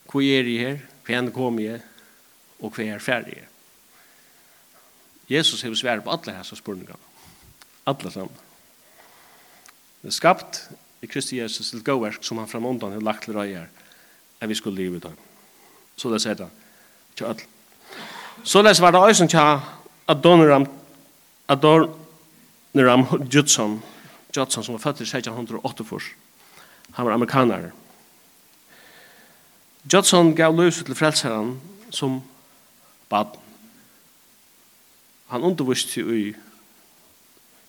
Hvor 0.10 0.26
er 0.26 0.50
jeg 0.50 0.58
her? 0.64 0.82
Hvor 1.06 1.16
er 1.16 1.32
kom 1.36 1.62
jeg? 1.62 1.86
Og 2.58 2.74
hvor 2.74 2.84
er 2.84 3.00
ferdig 3.00 3.38
jeg? 3.38 3.48
Jesus 5.30 5.62
har 5.62 5.78
svært 5.78 6.04
på 6.04 6.12
alle 6.12 6.36
hessa 6.40 6.58
spurningar. 6.58 6.98
Alle 7.86 8.12
sammen 8.12 8.47
skapt 10.14 10.62
i 11.02 11.08
Kristi 11.08 11.40
Jesus 11.40 11.70
til 11.72 11.84
gåverk 11.84 12.24
som 12.26 12.40
han 12.42 12.50
framåndan 12.50 12.96
har 12.96 13.04
lagt 13.06 13.26
til 13.28 13.38
røyer 13.38 13.68
at 14.42 14.50
vi 14.50 14.56
skulle 14.56 14.78
livet 14.78 15.06
av. 15.06 15.14
Så 15.98 16.10
det 16.14 16.22
sier 16.22 16.38
det. 16.38 16.50
Til 17.18 17.26
alle. 17.26 17.46
Så 18.44 18.62
det 18.62 18.76
var 18.82 18.94
det 18.94 19.02
også 19.02 19.28
til 19.28 19.60
Adoniram 20.08 20.68
Adoniram 21.50 23.06
Judson 23.34 23.82
Judson 24.36 24.64
som 24.64 24.76
var 24.76 24.80
født 24.80 25.02
i 25.02 25.04
1608 25.04 25.84
Han 26.92 27.06
var 27.06 27.14
amerikaner. 27.14 27.72
Judson 29.94 30.36
gav 30.36 30.56
løs 30.56 30.84
til 30.84 30.96
frelseren 30.96 31.62
som 31.92 32.22
bad. 33.10 33.26
Han 35.28 35.42
underviste 35.42 36.02
i 36.02 36.36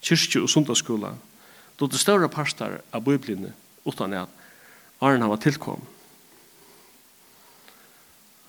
kyrkje 0.02 0.42
og 0.42 0.48
sundagsskolen 0.50 1.18
då 1.78 1.86
det 1.86 1.98
större 1.98 2.28
parstar 2.28 2.80
av 2.90 3.02
Bibeln 3.02 3.52
utan 3.84 4.14
att 4.14 4.28
Arne 4.98 5.26
var 5.26 5.36
tillkom. 5.36 5.80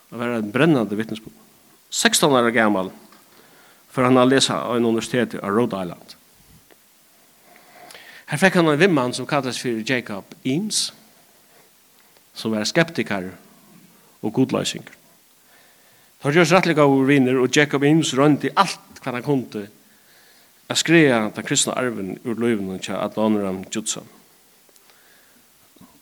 Det 0.10 0.18
var 0.18 0.28
en 0.28 0.52
brennande 0.52 0.96
vittnesbörd. 0.96 1.34
16 1.90 2.34
år 2.34 2.50
gammal 2.50 2.92
för 3.90 4.04
han 4.04 4.16
har 4.16 4.26
läsa 4.26 4.62
av 4.62 4.78
en 4.78 4.86
universitet 4.86 5.34
i 5.34 5.38
Rhode 5.38 5.82
Island. 5.82 6.16
Här 8.26 8.38
fick 8.38 8.56
han 8.56 8.68
en 8.68 8.78
vimman 8.78 9.14
som 9.14 9.26
kallas 9.26 9.58
för 9.58 9.92
Jacob 9.92 10.26
Eames 10.44 10.94
som 12.34 12.52
var 12.52 12.64
skeptiker 12.64 13.32
och 14.20 14.34
godlösinger. 14.34 14.90
Han 16.20 16.34
gjørs 16.34 16.52
rettelig 16.52 16.80
av 16.80 17.06
vinner 17.08 17.38
og 17.40 17.56
Jacob 17.56 17.84
Eames 17.84 18.14
rønte 18.14 18.50
i 18.50 18.56
alt 18.56 19.00
hva 19.04 19.14
han 19.16 19.24
kunne 19.24 19.68
Jeg 20.70 20.78
skrev 20.78 21.32
den 21.34 21.46
kristne 21.46 21.74
arven 21.74 22.18
ur 22.26 22.38
løyven 22.38 22.70
og 22.76 22.84
kjær 22.86 23.02
Adoniram 23.02 23.64
Judson. 23.76 24.06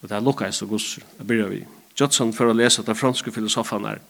Og 0.01 0.09
det 0.09 0.17
er 0.17 0.25
lukkast 0.25 0.65
og 0.65 0.73
gusser, 0.75 1.05
jeg 1.17 1.27
byrja 1.27 1.47
vi. 1.53 1.61
Judson 1.97 2.33
for 2.35 2.51
å 2.51 2.55
lese 2.55 2.83
den 2.85 2.97
franske 2.97 3.31
filosofen 3.31 3.87
er, 3.87 4.01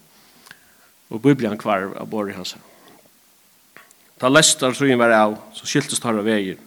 og 1.13 1.21
biblian 1.23 1.59
kvar 1.61 1.91
av 1.93 2.09
Borg 2.09 2.33
hans. 2.35 2.55
Da 4.17 4.31
lestar 4.33 4.73
truen 4.73 4.97
var 4.99 5.13
av, 5.13 5.37
så 5.53 5.69
skyltes 5.69 6.01
tar 6.01 6.17
av 6.17 6.25
veier. 6.25 6.57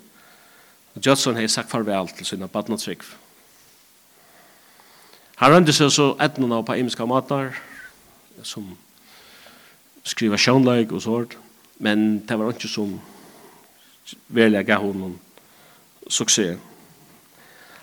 Og 0.95 1.03
Judson 1.03 1.37
har 1.37 1.51
sagt 1.51 1.71
farvel 1.71 2.09
til 2.15 2.27
sina 2.27 2.47
badnatrygg. 2.47 3.03
Han 5.43 5.55
rønte 5.55 5.75
seg 5.75 5.91
så 5.91 6.13
etnene 6.23 6.63
på 6.63 6.79
imiska 6.79 7.07
matar, 7.11 7.57
som 8.47 8.71
skriva 10.07 10.39
sjånleik 10.39 10.95
og 10.95 11.03
sånt, 11.03 11.37
men 11.83 12.21
det 12.29 12.39
var 12.39 12.55
ikke 12.55 12.71
som 12.71 13.01
velja 14.29 14.63
gav 14.63 14.83
honom 14.85 15.19
suksess. 16.09 16.59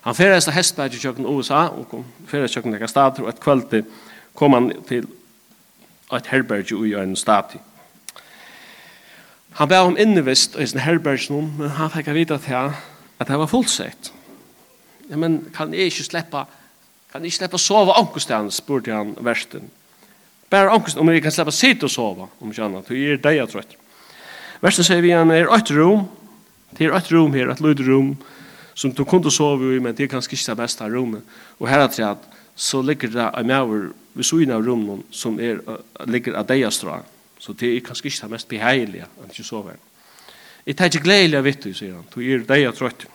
Han 0.01 0.15
færast 0.15 0.47
av 0.47 0.55
hestberg 0.55 0.93
i 0.95 0.99
kjøkken 1.01 1.25
USA, 1.27 1.67
og 1.67 1.89
kom 1.91 2.05
færast 2.27 2.55
kjøkken 2.55 2.71
nekka 2.71 2.87
stater, 2.87 3.25
og 3.25 3.29
et 3.29 3.41
kvöldi 3.43 3.81
kom 4.37 4.53
han 4.55 4.69
til 4.87 5.07
et 6.15 6.29
herberg 6.31 6.71
i 6.71 6.93
en 6.95 7.15
stati. 7.15 7.59
Han 9.57 9.67
bæg 9.67 9.89
om 9.89 9.97
innevist 9.99 10.55
i 10.55 10.67
sin 10.67 10.79
herberg 10.79 11.27
noen, 11.29 11.49
men 11.57 11.73
han 11.75 11.91
fikk 11.91 12.13
vita 12.15 12.37
til 12.37 12.71
at 13.19 13.27
det 13.27 13.39
var 13.39 13.49
fullsett. 13.51 14.13
Ja, 15.09 15.17
men 15.17 15.47
kan 15.55 15.73
jeg 15.73 15.91
ikke 15.91 16.03
sleppa 16.03 16.45
kan 17.11 17.23
jeg 17.23 17.31
ikke 17.31 17.37
sleppa 17.37 17.57
sova 17.57 17.95
ankerstein, 17.97 18.51
spurte 18.51 18.93
han 18.93 19.13
versten. 19.23 19.69
Bare 20.51 20.69
ankerstein, 20.69 21.01
om 21.01 21.09
jeg 21.09 21.23
kan 21.23 21.31
sleppa 21.31 21.53
sitte 21.55 21.87
og 21.87 21.91
sova, 21.91 22.27
om 22.39 22.51
ikke 22.51 22.65
annet, 22.65 22.85
for 22.85 22.93
jeg 22.93 23.15
er 23.15 23.21
deg 23.23 23.39
trøyt. 23.49 23.77
Versen 24.61 24.87
sier 24.87 25.03
vi 25.05 25.13
han 25.13 25.31
er 25.31 25.51
ett 25.53 25.71
rom, 25.75 26.07
det 26.77 26.87
er 26.87 26.95
ett 26.97 27.11
rom 27.13 27.33
her, 27.33 27.51
eit 27.51 27.61
lyd 27.61 27.83
rom, 27.87 28.15
som 28.77 28.93
du 28.93 29.03
kunde 29.05 29.31
sove 29.33 29.75
i, 29.75 29.81
men 29.81 29.95
det 29.95 30.05
er 30.05 30.11
kanskje 30.11 30.35
ikke 30.35 30.51
det 30.51 30.59
beste 30.61 30.85
av 30.85 30.93
rommet. 30.93 31.25
Og 31.57 31.69
her 31.69 31.85
er 31.85 31.91
det 31.93 32.05
at 32.05 32.25
så 32.57 32.81
ligger 32.81 33.11
det 33.13 33.25
en 33.27 33.47
mjøver 33.47 33.89
ved 34.17 34.25
siden 34.25 34.53
av 34.53 34.65
rommet 34.65 35.05
som 35.13 35.39
er, 35.39 35.61
ligger 36.09 36.37
av 36.37 36.47
deg 36.49 36.65
strå. 36.73 36.99
Så 37.39 37.53
det 37.53 37.69
er 37.69 37.85
kanskje 37.85 38.09
ikke 38.09 38.23
det 38.23 38.33
mest 38.33 38.49
beheilige 38.49 39.05
at 39.05 39.33
ikke 39.33 39.45
sover. 39.45 39.77
Jeg 40.65 40.75
tar 40.75 40.89
ikke 40.89 41.05
gledelig 41.05 41.37
av 41.37 41.45
vittu, 41.45 41.69
sier 41.73 41.93
han. 41.95 42.07
Du 42.13 42.21
er 42.21 42.41
deg 42.45 42.71
trøtt. 42.75 43.05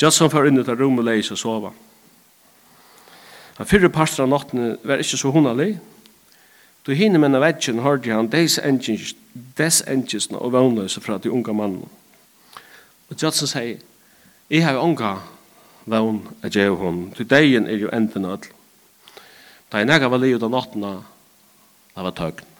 Just 0.00 0.18
som 0.18 0.32
for 0.32 0.48
inn 0.48 0.58
ut 0.58 0.68
av 0.68 0.80
rommet 0.80 1.04
leis 1.04 1.30
og 1.32 1.40
sove. 1.40 1.72
Han 3.56 3.68
fyrre 3.68 3.92
parten 3.92 4.24
av 4.26 4.32
nattene 4.32 4.74
var 4.84 5.00
ikke 5.00 5.20
så 5.20 5.30
hundalig. 5.32 5.76
Du 6.84 6.92
hinner 6.96 7.20
med 7.20 7.34
en 7.34 7.40
vetjen 7.40 7.80
hørte 7.84 8.12
han, 8.12 8.28
deis 8.32 8.58
engines 8.58 9.14
desengjesna 9.58 10.38
og 10.38 10.52
vannløse 10.52 11.00
fra 11.00 11.18
de 11.18 11.32
unga 11.32 11.52
mannen. 11.52 11.88
Og 13.10 13.16
Judson 13.22 13.48
sier, 13.48 13.80
jeg 14.50 14.64
har 14.64 14.78
unga 14.82 15.16
vann 15.86 16.22
av 16.42 16.54
jeg 16.54 16.74
hun, 16.74 17.10
til 17.14 17.28
degen 17.30 17.66
er 17.66 17.78
jo 17.78 17.90
enden 17.94 18.26
ødel. 18.26 18.50
Da 19.70 19.78
jeg 19.82 19.88
nega 19.88 20.08
var 20.10 20.22
livet 20.22 20.42
av 20.42 20.50
nattena, 20.50 20.92
det 21.94 22.04
var 22.06 22.14
tøgn. 22.14 22.52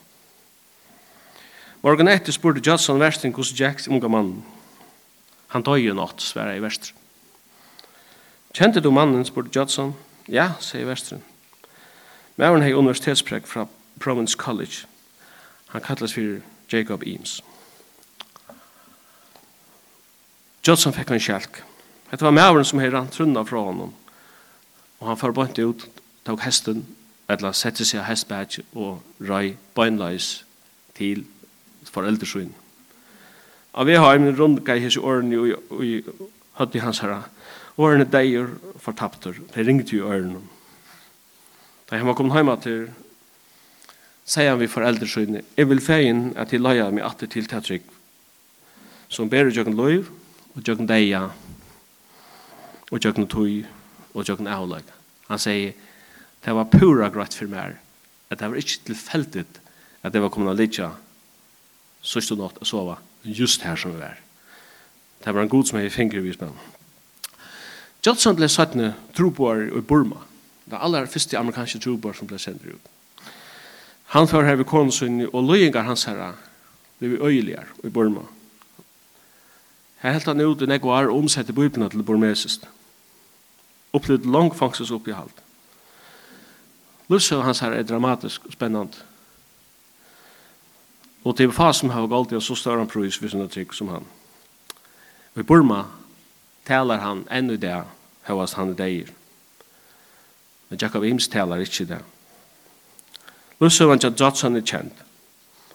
Morgen 1.82 2.08
etter 2.10 2.34
spurte 2.34 2.62
Judson 2.64 3.00
versten 3.00 3.34
hos 3.34 3.54
Jacks 3.54 3.86
unga 3.88 4.08
mannen. 4.08 4.42
Han 5.54 5.62
døg 5.62 5.84
jo 5.84 5.94
natt, 5.94 6.22
sverre 6.22 6.56
i 6.56 6.62
vestre. 6.62 6.94
Kjente 8.56 8.80
du 8.82 8.90
mannen, 8.90 9.24
spurte 9.24 9.52
Judson. 9.54 9.94
Ja, 10.26 10.54
sier 10.60 10.88
vestren. 10.88 11.22
Mæren 12.36 12.64
hei 12.64 12.74
universitetspreg 12.74 13.46
fra 13.46 13.68
Province 14.00 14.36
College. 14.36 14.86
Han 15.70 15.80
kallas 15.80 16.16
fyrir 16.16 16.42
Jacob 16.72 17.02
Eames. 17.06 17.40
Judson 20.66 20.94
fikk 20.94 21.12
en 21.14 21.22
kjelk. 21.22 21.62
Det 22.10 22.22
var 22.22 22.34
mæveren 22.34 22.64
som 22.64 22.80
herran 22.82 23.08
trunna 23.12 23.44
fra 23.46 23.62
honom. 23.68 23.94
Og 25.00 25.08
han 25.08 25.18
forbønte 25.20 25.66
ut, 25.66 25.86
tok 26.26 26.42
hesten, 26.42 26.86
eller 27.28 27.54
sette 27.54 27.84
seg 27.84 28.00
av 28.00 28.08
hestbæt 28.10 28.60
og 28.74 29.02
røy 29.20 29.54
bøgnleis 29.74 30.44
til 30.96 31.24
foreldresyn. 31.90 32.52
Og 33.76 33.86
vi 33.86 33.98
har 34.00 34.16
en 34.16 34.32
rundgei 34.38 34.78
hese 34.80 35.00
årene 35.00 35.56
i 35.84 36.00
høtt 36.58 36.78
hans 36.80 37.02
herra. 37.04 37.26
Årene 37.76 38.06
deier 38.08 38.48
fortapter. 38.80 39.36
De 39.54 39.64
ringte 39.66 39.98
jo 39.98 40.08
årene. 40.08 40.40
Da 41.86 41.98
han 42.00 42.08
var 42.08 42.16
kommet 42.16 42.38
hjemme 42.38 42.56
til 42.64 42.86
sier 44.26 44.50
han 44.50 44.60
vi 44.60 44.70
foreldre 44.70 45.06
søgne, 45.08 45.42
jeg 45.56 45.68
vil 45.70 45.82
feien 45.82 46.32
at 46.36 46.52
jeg 46.52 46.62
løyer 46.62 46.90
meg 46.90 47.06
atter 47.06 47.30
til 47.30 47.46
tætrygg, 47.46 47.84
som 49.08 49.30
ber 49.30 49.52
jøkken 49.54 49.76
løyv, 49.78 50.10
og 50.56 50.62
jøkken 50.66 50.88
deia, 50.88 51.28
og 52.90 53.02
jøkken 53.04 53.28
tøy, 53.30 53.64
og 54.14 54.26
jøkken 54.26 54.48
avlag. 54.50 54.86
Han 55.28 55.42
sier, 55.42 55.74
det 56.44 56.54
var 56.54 56.70
pura 56.70 57.10
grøtt 57.12 57.34
for 57.36 57.50
meg, 57.50 57.76
at 58.30 58.40
det 58.40 58.50
var 58.50 58.58
ikke 58.58 58.86
tilfeldig 58.90 59.44
at 60.02 60.14
det 60.14 60.22
var 60.22 60.30
kommet 60.30 60.54
av 60.54 60.58
litja, 60.58 60.90
sørste 62.02 62.36
natt 62.38 62.58
og 62.62 62.66
sova, 62.66 62.96
just 63.24 63.62
her 63.66 63.78
som 63.78 63.94
vi 63.94 64.02
var. 64.02 64.18
Det 65.22 65.34
var 65.34 65.42
en 65.42 65.50
god 65.50 65.66
som 65.66 65.80
jeg 65.80 65.94
finner 65.94 66.22
vis 66.22 66.38
med. 66.40 66.54
Judson 68.06 68.36
ble 68.38 68.46
satt 68.50 68.76
ned 68.78 68.94
troboer 69.16 69.66
i 69.66 69.82
Burma, 69.82 70.20
det 70.66 70.78
aller 70.78 71.08
første 71.10 71.38
amerikanske 71.38 71.82
troboer 71.82 72.14
som 72.14 72.30
ble 72.30 72.38
sendt 72.42 72.66
ut. 72.66 72.92
Han 74.06 74.28
fører 74.28 74.46
her 74.46 74.56
ved 74.56 74.64
konsunni, 74.64 75.26
og 75.32 75.44
løyengar 75.44 75.82
hans 75.82 76.04
herra 76.04 76.32
blir 76.98 77.22
øyeligar 77.22 77.66
i 77.84 77.88
Burma. 77.88 78.20
Her 79.98 80.12
helt 80.12 80.26
han 80.26 80.40
ut 80.40 80.62
i 80.62 80.66
nekko 80.66 80.88
og 80.88 81.18
omsett 81.18 81.48
i 81.48 81.52
bøybina 81.52 81.88
til 81.88 82.02
burmesist. 82.02 82.68
Opplevd 83.92 84.26
lang 84.30 84.54
fangses 84.54 84.90
i 84.90 85.12
halt. 85.12 85.42
Lusset 87.08 87.42
hans 87.42 87.60
her 87.60 87.72
er 87.72 87.82
dramatisk 87.82 88.44
og 88.46 88.52
spennende. 88.52 89.04
Og 91.24 91.36
til 91.36 91.52
som 91.52 91.90
har 91.90 92.14
alltid 92.14 92.36
en 92.36 92.40
så 92.40 92.54
større 92.54 92.86
prøys 92.86 93.18
han 93.32 93.40
er 93.40 93.48
trygg 93.48 93.74
som 93.74 93.88
han. 93.88 94.04
Og 95.34 95.40
i 95.40 95.42
Burma 95.42 95.84
taler 96.66 96.98
han 96.98 97.26
ennå 97.30 97.56
det 97.56 97.84
høyast 98.22 98.54
han 98.54 98.70
er 98.70 98.74
deir. 98.74 99.10
Men 100.68 100.78
Jakob 100.82 101.04
Ims 101.04 101.28
taler 101.28 101.56
ikke 101.56 101.84
det. 101.84 102.02
Løsøvann 103.60 104.00
til 104.00 104.14
Jotson 104.20 104.56
er 104.56 104.64
kjent, 104.66 105.04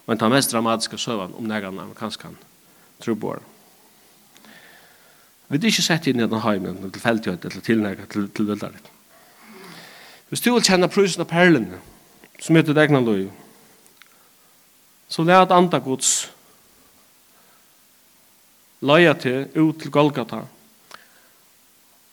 og 0.05 0.13
en 0.13 0.21
av 0.21 0.33
mest 0.33 0.51
dramatiske 0.51 0.97
søvann 0.97 1.33
om 1.37 1.43
nægan 1.43 1.79
han. 1.97 2.37
trubor. 3.01 3.41
Vi 5.47 5.57
har 5.57 5.65
ikke 5.65 5.81
sett 5.81 6.07
inn 6.07 6.19
i 6.19 6.27
den 6.27 6.41
heimen, 6.41 6.91
til 6.91 7.01
feltjøyt, 7.01 7.41
til 7.41 7.61
tilnægget, 7.61 8.09
til, 8.09 8.29
til 8.29 8.47
vildarit. 8.47 8.91
Hvis 10.29 10.41
du 10.41 10.53
vil 10.53 10.63
kjenne 10.63 10.87
prusen 10.87 11.21
av 11.21 11.27
perlene, 11.27 11.79
som 12.39 12.55
heter 12.55 12.73
degna 12.73 13.01
løy, 13.03 13.27
så 15.11 15.23
lær 15.23 15.41
at 15.43 15.51
andre 15.51 15.79
gods 15.79 16.31
løya 18.81 19.13
til 19.13 19.49
ut 19.59 19.81
til 19.81 19.91
Golgata. 19.91 20.45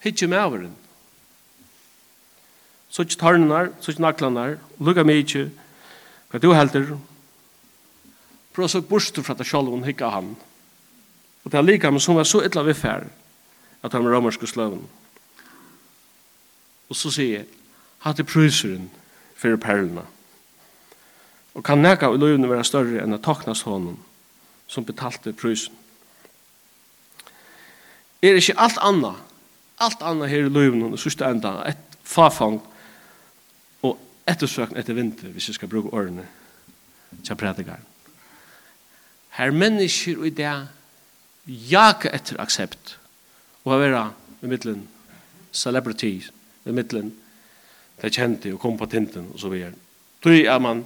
Hittje 0.03 0.27
med 0.27 0.39
averen, 0.39 0.75
så 2.91 3.05
ikke 3.05 3.21
tarnar, 3.21 3.71
så 3.81 3.93
ikke 3.93 4.05
naklanar, 4.05 4.57
lukka 4.81 5.05
meg 5.05 5.25
ikke, 5.25 5.49
hva 6.29 6.41
du 6.41 6.51
helder, 6.57 6.95
prøv 8.57 8.67
å 8.67 8.73
søk 8.73 8.89
borster 8.89 9.25
fra 9.25 9.37
det 9.39 9.47
sjálf 9.49 9.73
og 9.73 9.87
hikka 9.87 10.11
han. 10.13 10.35
Og 11.45 11.53
det 11.53 11.59
er 11.59 11.67
lika, 11.67 11.91
men 11.91 12.03
som 12.03 12.19
var 12.19 12.27
så 12.29 12.43
illa 12.45 12.65
viffer, 12.67 13.07
at 13.83 13.95
han 13.95 14.05
var 14.05 14.17
romerske 14.17 14.49
sløven. 14.49 14.83
Og 16.89 16.97
så 16.97 17.13
sier 17.13 17.41
jeg, 17.41 17.49
hatt 18.05 18.21
i 18.21 18.27
prøyseren 18.27 18.89
for 19.39 19.57
perlene. 19.61 20.05
Og 21.55 21.65
kan 21.65 21.81
neka 21.83 22.11
i 22.13 22.21
løyvene 22.21 22.51
være 22.51 22.67
større 22.67 23.03
enn 23.03 23.17
å 23.17 23.21
taknas 23.23 23.65
hånden 23.67 23.99
som 24.69 24.87
betalte 24.87 25.33
prøysen. 25.37 25.75
Er 28.23 28.39
ikke 28.39 28.59
alt 28.59 28.79
anna, 28.83 29.15
alt 29.79 30.03
anna 30.03 30.27
her 30.27 30.49
i 30.49 30.53
løyvene, 30.53 30.91
og 30.93 31.01
sørste 31.01 31.27
enda, 31.27 31.61
et 31.71 31.99
farfang, 32.03 32.59
ettersøkn 34.29 34.77
etter 34.79 34.97
vinter, 34.97 35.33
hvis 35.33 35.49
jeg 35.49 35.59
skal 35.59 35.71
bruke 35.71 35.93
årene 35.95 36.27
til 37.25 37.37
predikaren. 37.37 37.85
Her 39.39 39.55
mennesker 39.55 40.25
i 40.27 40.31
det 40.35 40.53
jager 41.47 42.13
etter 42.13 42.41
aksept 42.43 42.97
og 43.65 43.75
å 43.75 43.81
være 43.81 44.05
i 44.43 44.51
midtelen 44.51 44.85
celebrity, 45.53 46.19
i 46.67 46.75
midtelen 46.75 47.13
det 48.03 48.13
kjente 48.15 48.53
og 48.55 48.61
kompatenten 48.63 49.31
og 49.33 49.41
så 49.41 49.51
videre. 49.51 49.75
Tøy 50.23 50.47
at 50.51 50.63
man 50.63 50.85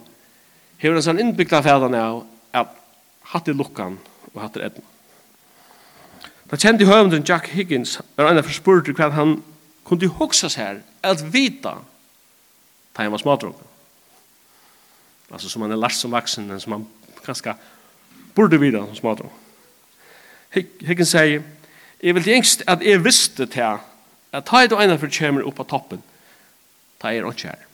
har 0.82 0.96
en 0.96 1.04
sånn 1.04 1.20
innbygd 1.20 1.54
av 1.56 1.66
fædene 1.66 2.00
av 2.00 2.22
at 2.56 2.72
hatt 3.32 3.48
i 3.48 3.56
lukkan 3.56 3.98
og 4.32 4.40
hatt 4.40 4.58
i 4.58 4.64
edden. 4.66 4.84
Da 6.50 6.58
kjente 6.60 6.88
høvenden 6.88 7.24
Jack 7.28 7.48
Higgins 7.52 7.98
var 8.16 8.30
en 8.30 8.40
av 8.40 8.48
forspurt 8.48 8.90
hva 8.96 9.10
han 9.16 9.38
kunne 9.88 10.10
hoksa 10.18 10.50
seg 10.52 10.64
her 10.66 10.80
at 11.08 11.24
vita 11.32 11.78
ta 12.92 13.02
han 13.02 13.12
var 13.12 13.18
smadrunken. 13.18 13.66
Alltså 15.30 15.48
som 15.48 15.62
han 15.62 15.72
är 15.72 15.76
lärt 15.76 15.92
som 15.92 16.10
vaksen, 16.10 16.46
men 16.46 16.60
som 16.60 16.72
han 16.72 16.86
ganska 17.26 17.56
borde 18.34 18.58
vita 18.58 18.86
som 18.86 18.96
smadrunken. 18.96 19.38
Hicken 20.80 21.06
säger, 21.06 21.42
jeg 22.02 22.14
vil 22.14 22.28
engst 22.28 22.62
at 22.66 22.82
jeg 22.82 23.04
visste 23.04 23.46
til 23.46 23.78
at 24.32 24.44
ta 24.44 24.64
et 24.64 24.72
og 24.72 24.82
ene 24.84 24.98
for 24.98 25.08
kommer 25.08 25.46
opp 25.48 25.56
på 25.56 25.64
toppen, 25.64 26.02
ta 27.00 27.08
er 27.08 27.28
ikke 27.30 27.48
her. 27.48 27.68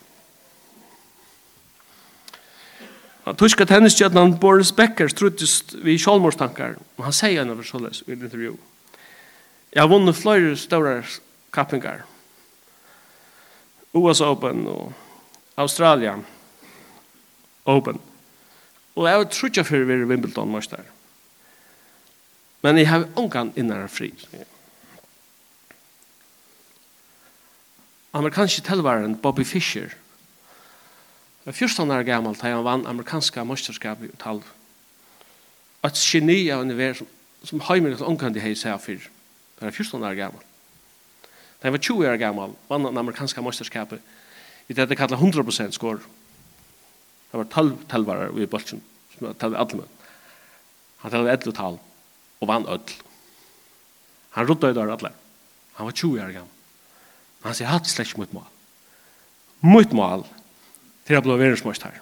Han 3.28 3.36
tyska 3.36 3.66
tennisstjärnan 3.66 4.38
Boris 4.38 4.76
Becker 4.76 5.08
struttes 5.08 5.74
vid 5.74 6.00
självmordstankar. 6.00 6.76
Och 6.96 7.04
han 7.04 7.12
säger 7.12 7.42
en 7.42 7.50
av 7.50 7.62
således 7.62 8.02
i 8.06 8.12
en 8.12 8.22
intervju. 8.22 8.52
Jag 9.70 9.82
har 9.82 9.88
vunnit 9.88 10.16
flera 10.16 10.56
stora 10.56 11.02
kappingar. 11.50 12.04
USA 13.92 14.30
Open 14.30 14.66
och 14.66 14.92
Australia 15.58 16.14
Open. 17.66 18.00
Og 18.94 19.06
jeg 19.06 19.16
har 19.16 19.24
trodd 19.24 19.58
jeg 19.58 19.66
før 19.66 19.84
vi 19.84 19.96
er 19.96 20.06
Wimbledon 20.06 20.52
mest 20.54 20.70
der. 20.70 20.86
Men 22.62 22.78
jeg 22.78 22.88
har 22.88 23.08
ångan 23.16 23.52
innan 23.56 23.88
fri. 23.88 24.12
Amerikanske 28.12 28.62
telvaren 28.62 29.18
Bobby 29.18 29.44
Fischer 29.44 29.94
var 31.44 31.52
14 31.52 31.90
år 31.90 32.02
gammal 32.02 32.34
da 32.34 32.50
han 32.50 32.64
vann 32.64 32.86
amerikanska 32.86 33.44
mesterskap 33.44 34.02
i 34.02 34.08
talv. 34.18 34.42
Et 35.84 35.94
geni 35.94 36.50
av 36.50 36.60
univers 36.60 36.98
som 36.98 37.06
som 37.44 37.60
heimer 37.60 37.94
til 37.94 38.06
ångan 38.06 38.34
de 38.34 38.40
hei 38.42 38.54
seg 38.58 38.80
fyrir. 38.82 39.10
Det 39.58 39.64
var 39.68 39.70
14 39.70 40.02
år 40.02 40.14
gammal. 40.14 40.42
Da 41.58 41.68
han 41.68 41.72
var 41.72 41.78
20 41.78 42.08
år 42.08 42.16
gammal 42.16 42.54
vann 42.68 42.84
han 42.84 42.98
amerikanska 42.98 43.42
mesterskapet 43.42 44.00
vi 44.68 44.74
det 44.74 44.96
kallar 44.96 45.16
100% 45.16 45.70
skor. 45.72 46.00
Det 47.30 47.36
var 47.36 47.44
12 47.44 47.76
talvarar 47.88 48.40
i 48.40 48.46
bolchen, 48.46 48.82
som 49.16 49.34
talde 49.34 49.58
alle 49.58 49.80
menn. 49.80 49.94
Han 51.04 51.12
talde 51.12 51.32
11 51.32 51.52
tal, 51.56 51.78
og 52.40 52.48
vann 52.48 52.66
öll. 52.68 52.92
Han 54.36 54.46
rodde 54.46 54.70
i 54.70 54.76
dörr 54.76 54.92
allar. 54.92 55.14
Han 55.78 55.88
var 55.88 55.92
20 55.92 56.20
år 56.20 56.34
gammal. 56.36 56.54
Han 57.42 57.54
sier, 57.54 57.70
hatt 57.70 57.88
slett 57.88 58.16
mot 58.20 58.32
mål. 58.36 58.48
Mot 59.64 59.92
mål, 59.96 60.26
til 61.08 61.16
å 61.16 61.24
bli 61.24 61.38
verensmåst 61.40 61.86
her. 61.86 61.96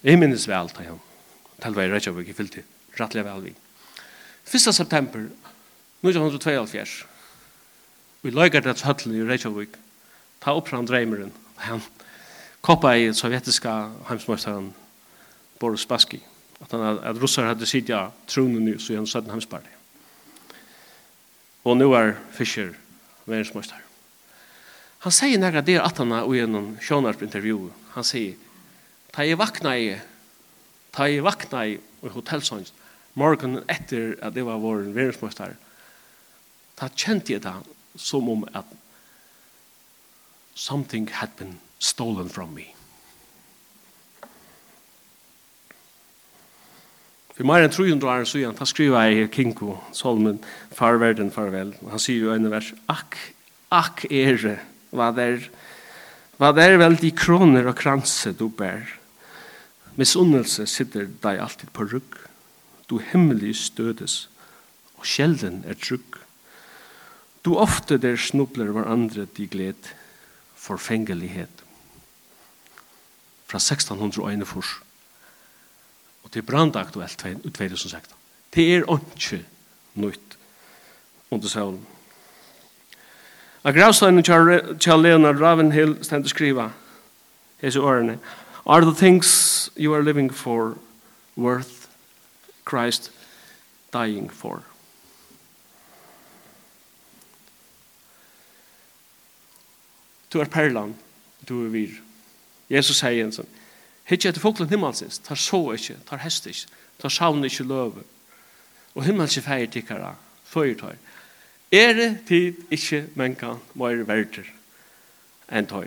Jeg 0.00 0.16
minnes 0.16 0.48
vel, 0.48 0.72
tar 0.72 0.88
han. 0.88 1.02
Talva 1.60 1.84
i 1.84 1.92
Reykjavik 1.92 2.32
i 2.32 2.36
fylltid. 2.36 2.64
Rattliga 2.96 3.26
vel 3.26 3.50
vi. 3.50 3.54
1. 4.48 4.72
september 4.72 5.28
1972. 6.00 7.04
Vi 8.24 8.32
lagar 8.32 8.64
det 8.64 8.80
høtlen 8.80 9.18
i 9.18 9.26
Reykjavik 9.28 9.76
ta 10.40 10.54
opp 10.56 10.68
han 10.72 10.88
dreimeren. 10.88 11.32
Han 11.66 11.82
koppa 12.64 12.94
i 12.96 13.12
sovjetiska 13.14 13.90
heimsmøysteren 14.08 14.72
Boris 15.60 15.86
Baski. 15.86 16.20
At, 16.60 16.72
han, 16.72 16.98
at 17.04 17.20
russar 17.20 17.48
hadde 17.48 17.68
sidja 17.68 18.10
tronen 18.28 18.64
nu, 18.64 18.78
så 18.78 18.92
gjennom 18.94 19.08
17 19.08 19.30
heimsparti. 19.32 19.76
Og 21.64 21.76
nu 21.76 21.92
er 21.92 22.14
Fischer 22.32 22.72
verdensmøyster. 23.28 23.80
Han 25.04 25.12
sier 25.12 25.40
nægra 25.40 25.62
der 25.64 25.84
at 25.84 25.98
han 26.00 26.12
er 26.12 26.28
en 26.44 26.76
sjånarp-intervju. 26.80 27.70
Han 27.94 28.04
sier, 28.04 28.36
ta 29.12 29.24
jeg 29.24 29.38
vakna 29.40 29.76
i, 29.76 29.94
ta 30.92 31.08
jeg 31.08 31.24
vakna 31.24 31.64
i 31.66 31.78
hotellsønst, 32.02 32.74
morgen 33.14 33.62
etter 33.68 34.16
at 34.22 34.34
det 34.34 34.44
var 34.44 34.60
vår 34.60 34.90
verdensmøyster, 34.92 35.56
ta 36.76 36.88
kjent 36.96 37.30
jeg 37.32 37.42
det 37.44 37.56
som 37.96 38.28
om 38.28 38.44
at 38.52 38.68
something 40.54 41.08
had 41.08 41.36
been 41.36 41.58
stolen 41.78 42.28
from 42.28 42.54
me. 42.54 42.74
For 47.40 47.48
mer 47.48 47.64
enn 47.64 47.72
300 47.72 48.04
år 48.04 48.26
siden, 48.28 48.52
da 48.52 48.66
skriver 48.68 49.06
jeg 49.08 49.16
her 49.16 49.28
Kinko, 49.32 49.78
Solmen, 49.96 50.42
farverden, 50.76 51.30
farvel. 51.32 51.72
Han 51.88 52.02
sier 52.02 52.26
jo 52.26 52.34
en 52.34 52.50
vers, 52.52 52.74
akk, 52.92 53.16
akk 53.72 54.02
ere, 54.12 54.58
hva 54.92 55.08
der, 55.16 55.46
hva 56.36 56.50
der 56.52 56.76
vel 56.82 56.98
de 57.00 57.08
kroner 57.16 57.70
og 57.70 57.78
kranse 57.80 58.34
du 58.36 58.50
bær. 58.52 58.92
Misunnelse 59.96 60.66
sitter 60.68 61.08
deg 61.24 61.40
alltid 61.40 61.72
på 61.72 61.88
rygg. 61.88 62.18
Du 62.92 62.98
himmelig 63.00 63.54
stødes, 63.62 64.26
og 65.00 65.08
sjelden 65.08 65.62
er 65.64 65.80
trygg. 65.80 66.20
Du 67.40 67.54
ofte 67.56 67.96
der 67.96 68.20
snubler 68.20 68.68
hverandre 68.74 69.24
de 69.36 69.48
gled 69.48 69.94
forfengelighet. 70.60 71.64
Fra 73.46 73.58
1641. 73.58 74.64
Og 76.22 76.34
det 76.34 76.42
er 76.42 76.46
brandaktuelt 76.46 77.24
i 77.24 77.34
2016. 77.50 78.14
Det 78.54 78.74
er 78.74 78.84
ikke 79.16 79.44
nytt 79.94 80.36
under 81.30 81.48
søvn. 81.48 81.86
A 83.64 83.70
gravsteinen 83.70 84.24
til 84.80 85.02
Leonard 85.02 85.40
Ravenhill 85.40 85.98
stendt 86.04 86.26
å 86.26 86.32
skriva 86.32 86.70
hese 87.60 87.80
årene. 87.80 88.18
Are 88.66 88.84
the 88.84 88.94
things 88.94 89.70
you 89.76 89.94
are 89.94 90.02
living 90.02 90.30
for 90.34 90.78
worth 91.36 91.88
Christ 92.64 93.10
dying 93.92 94.30
for? 94.32 94.69
Du 100.32 100.40
er 100.40 100.50
perlan, 100.50 100.94
du 101.48 101.64
er 101.64 101.72
vir. 101.72 101.96
Jesus 102.70 103.00
sier 103.02 103.24
en 103.24 103.34
sånn, 103.34 103.48
Hitt 104.10 104.24
etter 104.26 104.42
folklen 104.42 104.70
himmelsins, 104.70 105.20
tar 105.22 105.38
så 105.38 105.60
ikkje, 105.76 105.94
tar 106.08 106.18
hest 106.24 106.48
ikkje, 106.50 106.70
tar 106.98 107.12
savn 107.14 107.46
ikkje 107.46 107.66
løve. 107.70 108.02
Og 108.98 109.04
himmelske 109.06 109.42
feir 109.44 109.70
tikkara, 109.70 110.16
føyer 110.50 110.74
tar. 110.80 110.96
Er 111.70 111.94
det 111.94 112.08
tid 112.26 112.58
ikkje 112.74 113.04
menka 113.14 113.54
meir 113.78 114.02
verder 114.08 114.48
enn 115.50 115.68
tar. 115.70 115.86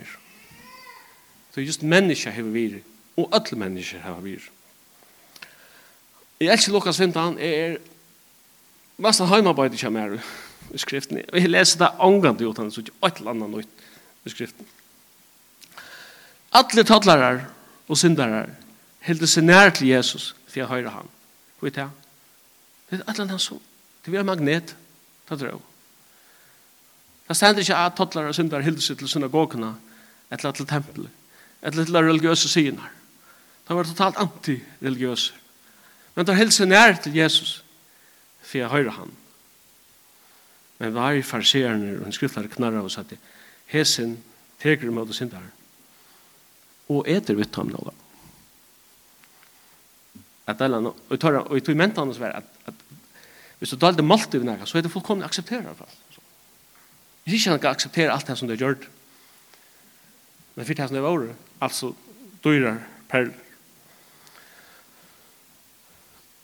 Så 1.52 1.60
just 1.60 1.84
menneska 1.84 2.32
hever 2.32 2.54
vir, 2.54 2.78
og 3.20 3.28
alle 3.36 3.60
menneska 3.60 4.00
hever 4.00 4.24
vir. 4.24 4.48
Jeg 6.40 6.52
elsker 6.56 6.72
Lukas 6.72 6.98
15, 6.98 7.38
jeg 7.38 7.60
er 7.60 7.76
mest 9.04 9.20
av 9.20 9.28
heimabeid 9.34 9.76
ikkje 9.76 9.92
mer 9.92 10.16
i 10.72 10.80
skriften. 10.80 11.20
Og 11.28 11.38
jeg 11.38 11.52
leser 11.52 11.84
det 11.84 11.92
angant 12.00 12.40
i 12.40 12.48
utan, 12.48 12.72
så 12.72 12.80
ikke 12.80 12.96
et 13.04 13.20
eller 13.20 13.36
annet 13.36 13.58
nytt 13.58 13.84
i 14.24 14.32
skriften. 14.32 14.66
Alle 16.54 16.84
tattlarar 16.86 17.44
og 17.88 17.98
syndarar 17.98 18.52
heldur 19.04 19.28
seg 19.28 19.46
nær 19.46 19.72
til 19.74 19.90
Jesus 19.90 20.32
for 20.46 20.60
jeg 20.62 20.70
høyre 20.70 20.92
han. 20.94 21.08
Hvor 21.58 21.68
er 21.68 21.76
det? 21.76 21.88
Det 22.90 23.00
er 23.00 23.08
alle 23.10 23.28
han 23.32 23.42
som. 23.42 23.60
Det 24.04 24.14
er 24.14 24.22
magnet. 24.22 24.76
Det 25.28 25.42
er 25.42 25.58
Det 27.28 27.36
stender 27.36 27.60
ikke 27.60 27.76
at 27.76 27.96
tattlarar 27.96 28.28
og 28.28 28.34
syndarar 28.34 28.62
heldur 28.62 28.82
seg 28.82 28.98
til 28.98 29.08
synagogene 29.08 29.74
eller 30.30 30.52
til 30.52 30.66
tempelet 30.66 31.10
eller 31.62 31.84
til 31.84 31.96
religiøse 31.96 32.48
synar. 32.48 32.92
Det 33.68 33.76
var 33.76 33.84
totalt 33.84 34.16
antireligiøse. 34.16 35.32
Men 36.14 36.26
de 36.26 36.34
heldur 36.34 36.52
seg 36.52 36.68
nær 36.68 37.00
til 37.02 37.16
Jesus 37.16 37.64
for 38.42 38.58
jeg 38.58 38.68
høyre 38.68 38.90
han. 38.90 39.10
Men 40.78 40.94
var 40.94 41.16
i 41.16 41.22
farserene 41.22 41.98
og 42.00 42.06
en 42.06 42.12
skriftlar 42.12 42.46
knarra 42.52 42.82
og 42.84 42.92
satt 42.92 43.14
hesen 43.72 44.18
teker 44.62 44.90
mot 44.90 45.08
og 45.08 45.16
syndar. 45.16 45.44
Og 46.92 47.08
eter 47.08 47.36
vitt 47.38 47.56
ham 47.56 47.70
nåla 47.72 47.94
at 50.46 50.60
alla 50.60 50.80
og 50.92 51.20
tar 51.20 51.38
og 51.40 51.62
tog 51.64 51.76
mentan 51.76 52.10
oss 52.12 52.20
at, 52.20 52.44
at 52.68 52.74
hvis 53.58 53.72
du 53.72 53.78
dalde 53.80 54.04
malt 54.04 54.34
i 54.34 54.42
nega 54.44 54.66
så 54.68 54.78
er 54.78 54.84
det 54.84 54.92
fullkomlig 54.92 55.24
akseptera 55.24 55.62
i 55.62 55.68
hvert 55.70 55.80
fall 55.80 56.20
hvis 57.24 57.38
ikke 57.38 57.54
han 57.54 57.62
kan 57.62 57.76
akseptera 57.76 58.12
alt 58.12 58.28
det 58.28 58.36
som 58.38 58.48
du 58.48 58.54
har 58.54 58.60
gjort 58.60 58.84
men 60.54 60.66
fyrt 60.66 60.82
det 60.82 60.88
som 60.88 60.98
det 60.98 61.06
var 61.06 61.24
altså 61.64 61.94
dyrar 62.44 62.82
per 63.08 63.32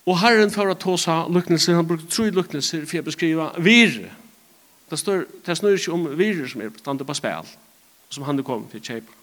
og 0.08 0.16
herren 0.22 0.50
for 0.54 0.72
å 0.72 0.78
ta 0.80 0.96
seg 0.98 1.34
luknelser 1.36 1.76
han 1.76 1.88
brukte 1.88 2.08
tro 2.10 2.24
i 2.24 2.34
luknelser 2.34 2.88
for 2.88 3.02
å 3.02 3.08
beskriva 3.10 3.50
virre 3.60 4.14
Det, 4.90 4.98
står, 4.98 5.24
det 5.46 5.56
snur 5.58 5.76
ikke 5.76 5.94
om 5.94 6.06
virer 6.18 6.48
som 6.50 6.62
er 6.64 6.72
standet 6.78 7.06
på 7.06 7.14
spil, 7.14 7.50
som 8.10 8.26
han 8.26 8.42
kom 8.44 8.66
til 8.72 8.82
kjøper. 8.82 9.16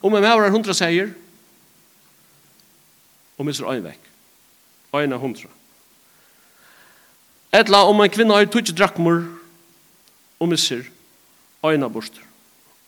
Om 0.00 0.16
en 0.16 0.24
maver 0.24 0.50
hundra 0.50 0.72
seier, 0.72 1.12
og 3.36 3.46
misser 3.48 3.68
øyn 3.68 3.84
vekk. 3.84 4.08
Øyn 4.96 5.12
er 5.12 5.20
hundra. 5.20 5.48
Etla 7.52 7.84
om 7.88 8.00
en 8.00 8.10
kvinna 8.12 8.36
har 8.38 8.48
tutsi 8.48 8.72
drakmur, 8.76 9.24
og 10.40 10.48
misser 10.48 10.86
øyn 11.64 11.82
er 11.82 11.92
borster. 11.92 12.24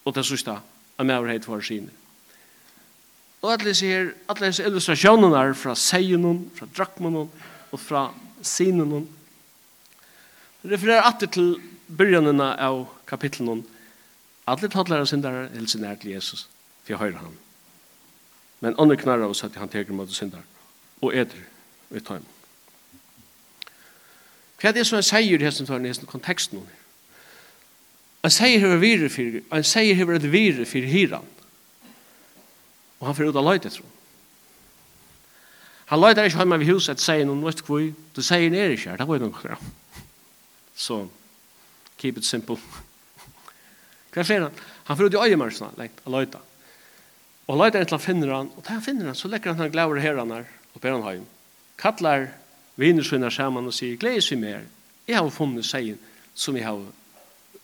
Og 0.04 0.14
det 0.14 0.24
sista, 0.26 0.61
en 1.00 1.06
maver 1.06 1.32
heit 1.32 1.48
var 1.48 1.61
sine. 1.61 1.92
Og 3.42 3.52
at 3.52 3.64
lese 3.66 3.87
her, 3.87 4.12
at 4.30 4.40
lese 4.40 4.64
illustrasjonen 4.64 5.35
er 5.35 5.52
fra 5.58 5.74
seien, 5.74 6.50
fra 6.54 6.68
drakmunnen 6.76 7.28
og 7.72 7.80
fra 7.80 8.12
sinen, 8.42 9.08
refererer 10.64 11.03
alltid 11.03 11.35
til 11.35 11.55
byrjanina 11.88 12.55
av 12.59 12.87
kapitlen 13.07 13.64
Alle 14.46 14.68
tattlæra 14.68 15.07
syndare 15.07 15.48
hilser 15.55 15.79
nær 15.79 15.94
til 15.94 16.11
Jesus, 16.11 16.48
for 16.83 16.92
jeg 16.92 16.98
høyre 16.98 17.18
han. 17.18 17.37
Men 18.61 18.75
andre 18.79 18.96
knarra 18.96 19.29
oss 19.31 19.44
at 19.44 19.55
han 19.55 19.68
teker 19.68 19.94
mot 19.94 20.11
syndar, 20.11 20.42
og 21.01 21.14
edder 21.14 21.38
vi 21.90 22.01
tar 22.01 22.18
tøym. 22.18 22.27
Hva 24.61 24.68
er 24.68 24.75
det 24.75 24.87
som 24.87 24.96
han 24.96 25.07
sier 25.07 25.38
i 25.38 25.44
hesten 25.44 25.66
tøyne, 25.66 25.87
i 25.87 25.90
hesten 25.90 26.11
konteksten? 26.11 26.62
Han 28.22 28.31
sier 28.31 28.59
hever 28.62 28.79
vire 28.83 29.09
for, 29.11 29.38
han 29.51 29.64
sier 29.66 29.94
hever 29.98 30.18
et 30.18 30.33
vire 30.33 30.66
for 30.66 30.87
hiran. 30.87 31.27
Og 33.01 33.07
han 33.09 33.18
får 33.18 33.31
ut 33.31 33.38
av 33.38 33.46
løyt 33.46 33.66
tror 33.66 33.88
Han 35.87 36.01
løyt 36.01 36.18
er 36.18 36.25
ikke 36.25 36.38
hjemme 36.38 36.59
ved 36.59 36.70
huset, 36.70 37.01
sier 37.01 37.27
noen, 37.27 37.42
vet 37.44 37.59
du 37.59 37.66
hva, 37.68 37.81
du 38.16 38.22
sier 38.22 38.51
nere 38.51 38.72
ikke 38.72 38.90
her, 38.90 38.96
det 38.96 39.09
var 39.09 39.18
jo 39.18 39.27
noen 39.27 39.35
krav. 39.37 39.64
Så 40.82 41.04
keep 42.00 42.18
it 42.18 42.26
simple. 42.26 42.58
Hva 44.12 44.24
skjer 44.26 44.48
han? 44.48 44.62
Han 44.88 44.98
får 44.98 45.10
ut 45.10 45.18
i 45.18 45.22
øyemarsene, 45.28 45.70
lengt, 45.78 46.02
og 46.04 46.16
løyta. 46.16 46.40
Og 47.50 47.58
løyta 47.60 47.78
er 47.78 47.94
han 47.94 48.02
finner 48.02 48.34
han, 48.34 48.50
og 48.56 48.64
da 48.66 48.74
han 48.76 48.84
finner 48.84 49.10
han, 49.10 49.18
så 49.18 49.30
lekker 49.30 49.52
han 49.52 49.62
han 49.62 49.74
glaver 49.74 50.00
her 50.02 50.18
han 50.18 50.34
her, 50.34 50.48
og 50.74 50.82
ber 50.82 50.96
han 50.96 51.06
heim. 51.06 51.28
Kattler 51.78 52.28
viner 52.80 53.06
sine 53.06 53.30
sammen 53.30 53.68
og 53.68 53.76
sier, 53.76 53.98
gledes 54.00 54.30
vi 54.32 54.40
mer. 54.42 54.66
Jeg 55.06 55.18
har 55.18 55.30
funnet 55.34 55.66
seien 55.66 55.98
som 56.34 56.56
jeg 56.56 56.66
har, 56.66 56.82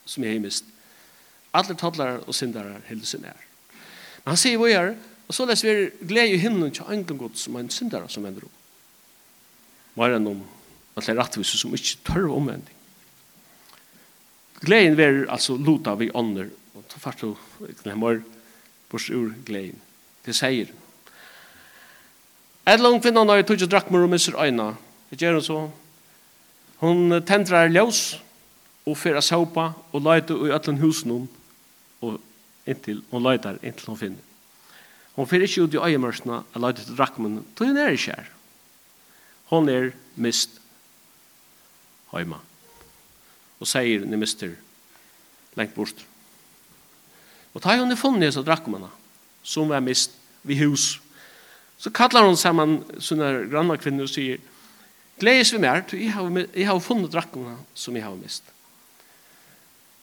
som 0.07 0.24
jeg 0.24 0.37
har 0.37 0.44
mist. 0.44 0.70
Alle 1.57 1.74
tattler 1.78 2.22
og 2.26 2.35
syndere 2.37 2.81
hilder 2.87 3.09
sin 3.09 3.26
er. 3.26 3.46
Men 4.22 4.35
han 4.35 4.40
sier 4.40 4.61
hva 4.61 4.70
gjør, 4.70 4.94
og 5.28 5.37
så 5.37 5.46
leser 5.48 5.68
vi 5.68 6.09
glede 6.12 6.37
i 6.37 6.40
himmelen 6.40 6.72
til 6.74 6.88
en 6.92 7.04
gang 7.09 7.37
som 7.37 7.57
en 7.59 7.70
syndere 7.72 8.09
som 8.12 8.24
vender 8.24 8.46
om. 8.46 8.54
Mer 9.98 10.14
det 10.14 10.22
noen, 10.22 10.44
at 10.94 11.07
det 11.07 11.14
er 11.14 11.22
rettvis 11.22 11.57
som 11.59 11.74
ikke 11.74 12.02
tør 12.07 12.31
omvending. 12.37 12.78
Gleden 14.61 14.97
ver 14.99 15.25
altså 15.31 15.57
luta 15.57 15.94
vi 15.94 16.11
ånder, 16.14 16.49
og 16.75 16.85
ta 16.90 16.99
fart 16.99 17.23
og 17.27 17.38
glemmer 17.83 18.23
bors 18.90 19.09
ur 19.11 19.33
gleden. 19.47 19.79
Det 20.27 20.35
sier. 20.37 20.71
Et 22.68 22.81
langt 22.81 23.03
kvinna 23.03 23.25
når 23.25 23.40
jeg 23.40 23.47
tog 23.47 23.57
ikke 23.57 23.71
drakk 23.73 23.90
med 23.90 24.09
misser 24.12 24.37
øyna. 24.37 24.75
Det 25.11 25.21
gjør 25.21 25.38
hun 25.38 25.44
så. 25.47 25.61
Hun 26.83 27.23
tendrar 27.27 27.71
ljøs, 27.73 28.21
og 28.87 28.97
fyrir 28.97 29.21
saupa, 29.21 29.73
og 29.92 30.03
leiter 30.05 30.47
i 30.47 30.53
ætlen 30.55 30.81
husen 30.81 31.11
hun, 31.12 31.29
og 32.01 32.18
inntil, 32.66 33.03
hun 33.11 33.25
leiter 33.25 33.59
inntil 33.62 33.92
hun 33.92 34.01
finner. 34.01 34.25
Hon 35.16 35.27
fyrir 35.29 35.49
ikkje 35.49 35.64
ut 35.66 35.75
i 35.75 35.83
øyemørsna, 35.88 36.42
og 36.55 36.62
leite 36.62 36.85
til 36.85 36.97
drakmen, 36.97 37.40
tog 37.57 37.71
hun 37.71 37.81
er 37.81 37.97
ikkje 37.97 38.16
her. 38.16 38.31
Hon 39.53 39.68
er 39.73 39.90
mist 40.16 40.61
høyma 42.12 42.40
og 43.59 43.66
sier 43.66 44.05
ni 44.07 44.18
mister 44.18 44.55
lengt 45.59 45.75
bort. 45.75 46.05
Og 47.55 47.62
ta 47.62 47.75
hon 47.79 47.92
i 47.92 47.99
funnet 47.99 48.35
så 48.35 48.44
drakk 48.47 48.68
som 49.42 49.71
er 49.73 49.81
mist 49.83 50.12
vi 50.42 50.59
hus. 50.61 51.01
Så 51.79 51.90
kallar 51.90 52.27
hon 52.27 52.37
saman 52.37 52.83
sånne 52.99 53.49
granna 53.51 53.79
kvinner 53.79 54.07
og 54.07 54.12
sier 54.12 54.38
Gledes 55.18 55.51
vi 55.51 55.59
mer, 55.59 55.83
jeg 55.90 56.12
har, 56.14 56.29
jeg 56.55 56.66
har 56.68 56.79
funnet 56.79 57.11
drakkene 57.11 57.57
som 57.75 57.97
jeg 57.97 58.05
har 58.05 58.14
mist. 58.14 58.44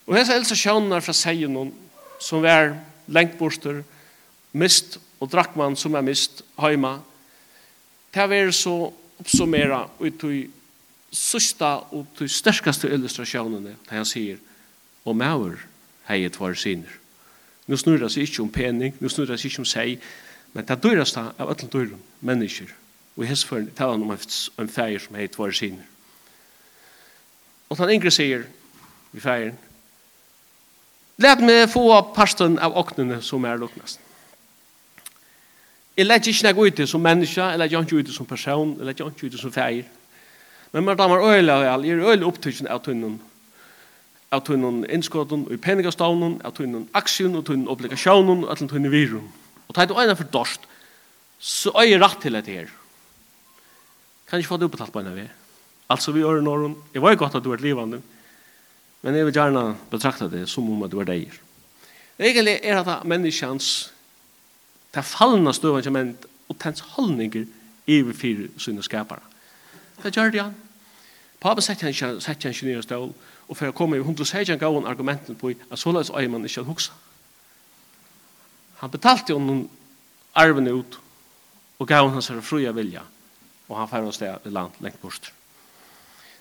Og 0.04 0.18
hese 0.18 0.36
elsa 0.36 0.58
sjønner 0.60 1.00
fra 1.00 1.16
Seionon, 1.16 1.72
som 2.20 2.44
er 2.44 2.74
lengt 3.08 3.38
borster, 3.40 3.80
mist 4.52 4.98
og 5.24 5.32
drakkmann 5.32 5.78
som 5.80 5.96
er 5.96 6.04
mist, 6.04 6.44
heima, 6.60 6.98
det 8.12 8.28
er 8.28 8.52
så 8.52 8.92
oppsummera 9.20 9.86
ut 10.00 10.28
i 10.28 10.44
sista 11.16 11.78
og 11.96 12.06
til 12.18 12.30
sterkaste 12.32 12.92
illustrasjonene 12.92 13.76
da 13.88 13.98
han 13.98 14.08
sier 14.08 14.40
og 15.06 15.18
maur 15.18 15.58
hei 16.10 16.24
et 16.26 16.40
var 16.40 16.58
sinner 16.60 17.02
Nå 17.66 17.80
snur 17.82 17.98
det 17.98 18.12
seg 18.14 18.28
ikke 18.28 18.44
om 18.44 18.52
pening 18.54 18.98
nå 19.02 19.10
snur 19.10 19.30
det 19.30 19.40
seg 19.40 19.52
ikke 19.52 19.64
om 19.64 19.70
seg 19.70 20.02
men 20.54 20.68
det 20.68 20.82
dyrast 20.84 21.18
av 21.18 21.34
alle 21.40 21.70
dyrum 21.72 22.02
mennesker 22.22 22.72
og 23.16 23.24
i 23.24 23.30
hessføren 23.30 23.72
taler 23.76 23.96
han 23.96 24.06
om 24.06 24.16
en 24.16 24.72
feir 24.72 25.00
som 25.02 25.16
hei 25.18 25.28
et 25.30 25.40
var 25.40 25.56
sinner 25.56 25.88
og 27.70 27.80
han 27.80 27.96
yngre 27.96 28.14
sier 28.14 28.46
i 29.16 29.24
feiren 29.24 29.58
Læt 31.18 31.40
meg 31.40 31.70
få 31.72 31.86
parsten 32.16 32.58
av 32.60 32.76
åknene 32.76 33.22
som 33.24 33.46
er 33.48 33.56
luknast. 33.56 34.02
Jeg 35.96 36.10
lett 36.10 36.28
ikke 36.28 36.50
nek 36.50 36.58
ut 36.60 36.82
som 36.92 37.00
menneske, 37.02 37.40
jeg 37.40 37.60
lett 37.62 37.72
ikke 37.72 38.02
ut 38.04 38.10
som 38.12 38.28
person, 38.28 38.74
jeg 38.76 38.86
lett 38.90 39.00
ikke 39.00 39.30
ut 39.30 39.38
som 39.40 39.54
feir. 39.56 39.86
Men 40.76 40.84
man 40.84 40.98
damar 41.00 41.24
øyla 41.24 41.62
vel, 41.62 41.86
jeg 41.88 41.96
er 41.96 42.10
øyla 42.12 42.28
opptøysen 42.28 42.68
av 42.68 42.84
tunnen 42.84 43.16
av 44.36 44.42
tunnen 44.44 44.84
innskåten 44.92 45.46
og 45.48 45.54
i 45.56 45.60
penningastavnen, 45.62 46.40
av 46.44 46.52
tunnen 46.58 46.90
aksjon 46.98 47.38
og 47.40 47.46
tunnen 47.48 47.70
obligasjonen 47.72 48.44
og 48.44 48.58
tunnen 48.58 48.72
tunnen 48.74 48.92
virun. 48.92 49.30
Og 49.70 49.76
tar 49.76 49.88
du 49.88 49.96
øyna 49.96 50.18
for 50.18 50.28
dorst, 50.34 50.66
så 51.40 51.72
øy 51.80 51.94
er 51.94 52.02
rett 52.04 52.20
til 52.22 52.36
dette 52.36 52.52
her. 52.52 52.68
Kan 54.28 54.42
ikke 54.42 54.50
få 54.50 54.60
det 54.60 54.68
oppetalt 54.68 54.92
på 54.92 55.00
en 55.00 55.12
av 55.14 55.16
vi. 55.16 55.26
Altså 55.90 56.12
vi 56.12 56.26
øyre 56.26 56.44
norren, 56.44 56.76
jeg 56.94 57.02
var 57.02 57.16
godt 57.16 57.40
at 57.40 57.44
du 57.46 57.54
er 57.54 57.64
livande, 57.64 58.02
men 59.02 59.16
jeg 59.16 59.26
vil 59.26 59.38
gjerne 59.38 59.76
betrakta 59.92 60.28
det 60.28 60.48
som 60.50 60.68
om 60.70 60.84
at 60.84 60.92
du 60.92 61.00
er 61.00 61.08
deir. 61.08 61.40
Egentlig 62.20 62.60
er 62.64 62.84
det 62.84 63.00
menneskjans 63.06 63.92
det 64.96 65.04
fallna 65.04 65.54
støvann 65.54 65.84
som 65.84 65.96
en 65.96 66.16
og 66.50 66.60
tens 66.60 66.84
holdninger 66.96 67.48
i 67.88 68.02
vi 68.02 68.14
fire 68.14 68.48
sinne 68.62 68.84
skapare. 68.84 69.22
Det 70.04 70.14
gjør 70.14 70.32
det 70.32 70.42
han. 70.42 70.65
Papen 71.40 71.64
sett 71.64 71.82
han 71.82 71.94
sett 71.94 72.44
han 72.44 72.54
ikke 72.54 72.60
kinere 72.60 72.84
stål, 72.84 73.12
og 73.48 73.58
for 73.58 73.70
å 73.70 73.76
komme 73.76 73.98
i 73.98 74.04
116 74.04 74.58
gav 74.60 74.78
argumenten 74.86 75.38
på 75.38 75.54
at 75.54 75.80
så 75.80 75.94
løs 75.94 76.10
øy 76.10 76.28
man 76.28 76.46
ikke 76.46 76.62
hadde 76.62 76.72
huksa. 76.72 76.94
Han 78.82 78.92
betalte 78.92 79.34
jo 79.34 79.40
noen 79.40 79.66
arven 80.36 80.68
ut, 80.68 81.00
og 81.80 81.88
gav 81.88 82.10
hans 82.12 82.30
herre 82.32 82.44
fruja 82.44 82.74
vilja, 82.76 83.04
og 83.68 83.78
han 83.80 83.90
færre 83.92 84.12
oss 84.12 84.22
det 84.22 84.32
i 84.46 84.54
land 84.54 84.78
lengt 84.84 85.02
bort. 85.02 85.32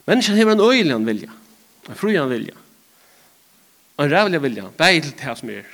Menneskene 0.06 0.40
har 0.40 0.52
en 0.52 0.64
øyelig 0.64 0.98
vilja, 1.06 1.30
en 1.88 1.98
fruja 1.98 2.24
vilja, 2.30 2.56
en 3.98 4.10
rævlig 4.10 4.42
vilja, 4.42 4.68
bare 4.78 5.00
til 5.00 5.14
det 5.20 5.38
som 5.38 5.50
er, 5.50 5.70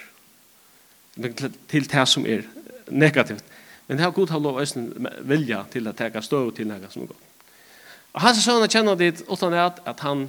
til 1.68 1.88
det 1.90 2.09
som 2.09 2.26
er 2.26 2.44
negativt. 2.90 3.44
Men 3.88 3.98
det 3.98 4.04
har 4.04 4.12
god 4.14 4.30
har 4.30 4.38
lov 4.38 4.61
vilja 5.26 5.64
til 5.72 5.88
å 5.88 5.96
teka 5.96 6.22
støv 6.22 6.52
til 6.54 6.68
noe 6.70 6.90
som 6.92 7.02
er 7.02 7.11
godt. 7.11 7.30
Og 8.14 8.23
hans 8.25 8.42
sønne 8.42 8.68
kjenner 8.70 8.99
dit 8.99 9.23
utan 9.29 9.55
at, 9.55 9.79
at 9.87 10.01
han 10.03 10.27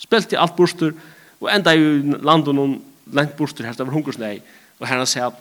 spilte 0.00 0.38
alt 0.38 0.56
borster, 0.56 0.94
og 1.40 1.48
enda 1.50 1.74
i 1.74 2.02
landet 2.22 2.54
noen 2.54 2.78
lengt 3.10 3.36
borster 3.38 3.66
her, 3.66 3.74
det 3.74 3.86
var 3.86 3.94
hungersnei, 3.94 4.38
og 4.78 4.86
her 4.86 5.00
han 5.00 5.08
sier 5.08 5.32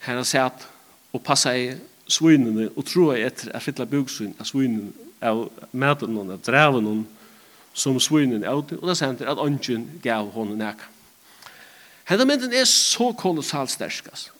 her 0.00 0.16
han 0.16 0.26
sier 0.26 0.48
at 0.48 0.66
og 1.12 1.22
passa 1.26 1.52
i 1.58 1.72
svinene, 2.10 2.68
og 2.76 2.86
troa 2.86 3.16
etter 3.18 3.50
at 3.54 3.64
fylla 3.64 3.86
bugsvin 3.88 4.34
av 4.38 4.46
svinen, 4.48 4.92
av 5.20 5.48
maten 5.76 6.12
noen, 6.14 6.34
av 6.36 6.44
dreven 6.46 6.86
noen, 6.86 7.02
som 7.74 7.98
svinen 8.02 8.44
av 8.46 8.62
og 8.62 8.86
det 8.86 8.96
sier 8.98 9.30
at 9.30 9.42
ånden 9.42 9.86
gav 10.02 10.30
hånden 10.34 10.60
nek. 10.60 10.82
Hedda 12.10 12.26
mynden 12.26 12.54
er 12.56 12.66
så 12.66 13.12
kolossalt 13.14 13.70
stersk, 13.70 14.10
altså. 14.10 14.36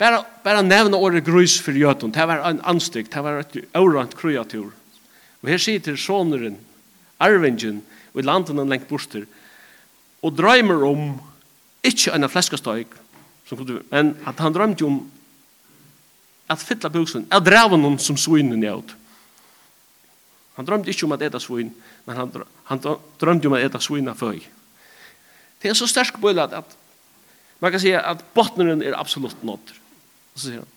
Bara, 0.00 0.22
bara 0.42 0.62
nevna 0.62 0.96
året 0.96 1.24
grus 1.24 1.60
för 1.60 1.72
jötun, 1.72 2.10
det 2.10 2.26
var 2.26 2.50
en 2.50 2.60
anstrykt, 2.60 3.12
det 3.12 3.20
var 3.22 3.40
ett 3.40 3.56
orant 3.74 4.16
kreatur 4.16 4.72
Og 5.42 5.50
her 5.50 5.58
sitter 5.58 5.98
soneren, 5.98 6.56
arvingen, 7.22 7.82
og 8.12 8.20
i 8.20 8.26
landen 8.26 8.60
han 8.62 8.70
lengt 8.70 8.88
borster, 8.90 9.26
og 10.22 10.36
drøymer 10.38 10.84
om, 10.86 11.16
ikke 11.82 12.14
en 12.14 12.28
fleskastøyk, 12.30 12.94
men 13.90 14.14
at 14.26 14.38
han 14.38 14.54
drømte 14.54 14.86
om 14.86 15.00
at 16.48 16.62
fylla 16.62 16.90
buksen, 16.92 17.26
at 17.30 17.44
drava 17.44 17.76
noen 17.76 17.98
som 18.00 18.16
svinen 18.16 18.62
i 18.62 18.70
ut. 18.70 18.94
Han 20.56 20.68
drømte 20.68 20.92
ikke 20.92 21.06
om 21.08 21.14
at 21.16 21.24
eta 21.26 21.40
svin, 21.40 21.72
men 22.06 22.16
han, 22.16 22.32
han 22.68 22.82
drømte 23.20 23.48
om 23.48 23.56
at 23.56 23.66
eta 23.66 23.80
svin 23.82 24.10
av 24.12 24.20
føy. 24.20 24.42
Det 25.62 25.70
er 25.70 25.78
så 25.78 25.88
sterk 25.90 26.18
bøyla 26.20 26.46
at, 26.46 26.62
at 26.62 26.78
man 27.62 27.72
kan 27.72 27.80
si 27.82 27.92
at 27.96 28.22
botneren 28.34 28.82
er 28.82 28.98
absolutt 28.98 29.44
nått. 29.46 29.74
Og 30.34 30.40
så 30.40 30.48
sier 30.48 30.62
han, 30.62 30.70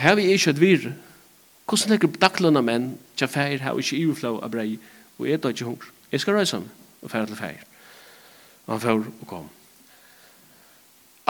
her 0.00 0.16
vi 0.16 0.28
ikke 0.32 0.54
et 0.54 0.60
virre, 0.60 0.92
Hvordan 1.70 1.92
legger 1.92 2.10
daglønne 2.18 2.60
menn 2.66 2.86
til 3.14 3.28
feir 3.30 3.60
her 3.62 3.76
og 3.76 3.78
ikke 3.78 4.00
iverflå 4.00 4.32
av 4.42 4.50
brei, 4.50 4.72
og 5.20 5.26
jeg 5.28 5.38
død 5.38 5.52
ikke 5.54 5.66
hunger? 5.68 5.90
Jeg 6.10 6.20
skal 6.20 6.34
reise 6.34 6.56
ham 6.58 6.64
og 6.98 7.12
feir 7.12 7.28
til 7.30 7.38
feir. 7.38 7.60
Og 8.66 8.72
han 8.72 8.80
fyr 8.82 9.04
og 9.06 9.26
kom. 9.30 9.44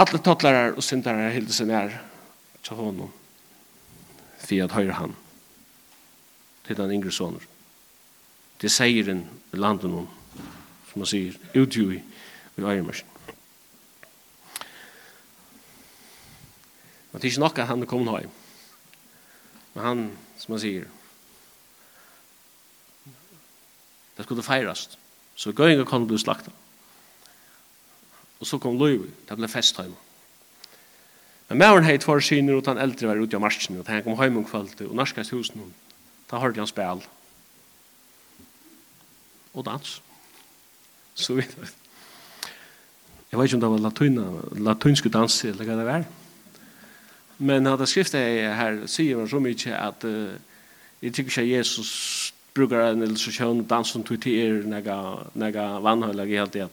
Alle 0.01 0.21
tattlarar 0.25 0.79
og 0.79 0.87
syndarar 0.87 1.35
hilde 1.35 1.53
seg 1.53 1.69
nær 1.69 1.93
til 2.65 2.79
honom, 2.79 3.13
for 4.41 4.65
at 4.65 4.73
høyre 4.79 4.97
han 4.97 5.13
til 6.65 6.81
den 6.81 6.97
yngre 6.97 7.13
soner. 7.13 7.45
Det 8.63 8.73
sier 8.73 9.13
en 9.13 9.27
landen 9.53 9.99
om, 10.01 10.09
som 10.89 11.05
man 11.05 11.13
sier, 11.13 11.37
utgjøy 11.53 11.99
i 12.01 12.65
øyremersen. 12.65 13.07
Men 17.13 17.21
det 17.21 17.29
er 17.29 17.33
ikke 17.35 17.45
nok 17.45 17.59
at 17.59 17.69
han 17.69 17.85
er 17.85 17.93
kommet 17.93 18.17
høy. 18.17 18.27
Men 19.75 19.85
han 19.85 20.05
som 20.41 20.55
man 20.55 20.63
sier. 20.63 20.89
Det 24.17 24.27
skulle 24.27 24.45
feirast. 24.45 24.99
Så 25.37 25.53
gøynga 25.57 25.85
kan 25.89 26.07
bli 26.09 26.19
slakta. 26.21 26.53
Og 28.41 28.49
så 28.49 28.59
kom 28.61 28.79
Løyvi, 28.81 29.09
det 29.29 29.37
ble 29.37 29.49
fest 29.49 29.77
hjemme. 29.77 29.97
Men 31.51 31.59
mæren 31.59 31.85
heit 31.85 32.07
var 32.07 32.21
syner, 32.23 32.61
og 32.61 32.65
den 32.65 32.79
eldre 32.79 33.09
var 33.09 33.21
ute 33.21 33.37
av 33.37 33.43
marsjen, 33.43 33.81
og 33.81 33.89
han 33.91 34.05
kom 34.05 34.17
heim 34.21 34.39
om 34.39 34.47
kvalitet, 34.47 34.87
og 34.87 34.95
narskast 34.97 35.35
husen 35.35 35.61
hun. 35.61 35.73
Da 36.31 36.39
hørte 36.39 36.63
han 36.63 36.71
spil. 36.71 37.03
Og 39.55 39.65
dans. 39.67 39.97
Så 41.15 41.35
vidt. 41.35 41.57
Jeg 43.31 43.39
vet 43.39 43.49
ikke 43.49 43.57
om 43.57 43.61
det 43.61 43.71
var 43.71 43.83
latina, 43.89 44.29
latinske 44.69 45.11
danser, 45.11 45.51
eller 45.51 45.67
hva 45.67 45.77
det 45.81 45.89
var. 45.89 46.07
Men 47.43 47.67
hade 47.67 47.87
skriftet 47.87 48.21
är 48.21 48.53
här 48.53 48.87
säger 48.87 49.17
man 49.17 49.29
så 49.29 49.41
mycket 49.41 49.79
att 49.79 50.05
uh, 50.05 50.29
jag 51.01 51.15
tycker 51.15 51.41
att 51.41 51.47
Jesus 51.47 52.33
brukar 52.55 52.81
en 52.81 53.03
illustration 53.03 53.67
dansen 53.67 54.03
till 54.03 54.21
till 54.21 54.33
er 54.33 54.63
några 54.63 55.19
några 55.33 55.81
vanhålliga 55.81 56.41
helt 56.41 56.53
det. 56.53 56.69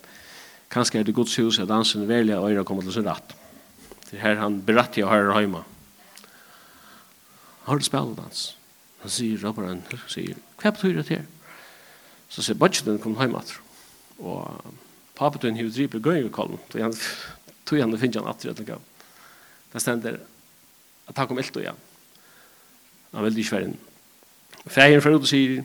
Kanskje 0.68 1.00
er 1.00 1.04
det 1.04 1.16
gods 1.16 1.40
hus 1.40 1.60
at 1.60 1.68
dansen 1.68 2.08
välja 2.08 2.40
och 2.40 2.52
öra 2.52 2.64
kommer 2.64 2.82
til 2.82 2.94
sin 2.94 3.08
rätt. 3.08 3.36
Det 4.12 4.18
er 4.18 4.22
her 4.22 4.36
han 4.36 4.62
berättar 4.62 5.00
jag 5.02 5.08
här 5.08 5.40
hemma. 5.40 5.64
Har 7.64 7.78
du 7.78 7.84
spelat 7.84 8.18
dans? 8.18 8.58
Han 9.00 9.10
sier, 9.10 9.38
säger 9.38 9.68
han, 9.68 9.82
sier, 10.08 10.36
hva 10.62 10.72
betyr 10.72 10.94
det 10.94 11.10
här? 11.10 11.26
Så 12.30 12.42
sier, 12.42 12.56
budgeten 12.56 13.00
kom 13.00 13.18
hem 13.18 13.36
att 13.36 13.54
och 14.18 14.66
pappa 15.16 15.40
den 15.42 15.56
hur 15.56 15.70
driver 15.70 16.00
går 16.00 16.18
i 16.18 16.30
kollen. 16.30 16.58
Så 16.72 16.82
han 16.82 16.94
tog 17.64 17.80
han 17.80 17.92
det 17.92 18.00
finns 18.00 18.16
han 18.16 18.28
at 18.28 18.42
det 18.42 18.68
går. 18.68 18.80
Det 19.72 19.80
ständer 19.80 20.20
at 21.08 21.18
han 21.18 21.28
kom 21.28 21.40
ilt 21.40 21.56
og 21.56 21.64
igjen. 21.64 21.84
Han 23.14 23.26
veldig 23.26 23.44
ikke 23.44 23.56
være 23.56 23.70
inn. 23.70 23.78
Færen 24.68 25.02
fra 25.02 25.14
ut 25.16 25.24
og 25.24 25.30
sier, 25.30 25.62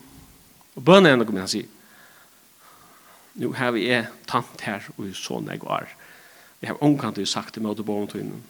og 0.77 0.85
bønner 0.87 1.15
henne 1.15 1.27
kom 1.27 1.37
inn, 1.37 1.45
han 1.45 1.51
sier, 1.53 1.71
nu 3.35 3.53
har 3.57 3.73
vi 3.73 3.87
er 3.89 4.11
tant 4.29 4.61
her 4.67 4.85
og 4.97 5.09
sånn 5.17 5.49
jeg 5.49 5.63
var. 5.65 5.89
Jeg 6.63 6.71
har 6.71 6.83
omkant 6.85 7.17
det 7.17 7.29
sagt 7.29 7.55
til 7.57 7.65
meg 7.65 7.79
til 7.79 7.87
bånd 7.89 8.11
til 8.13 8.23
innan. 8.23 8.43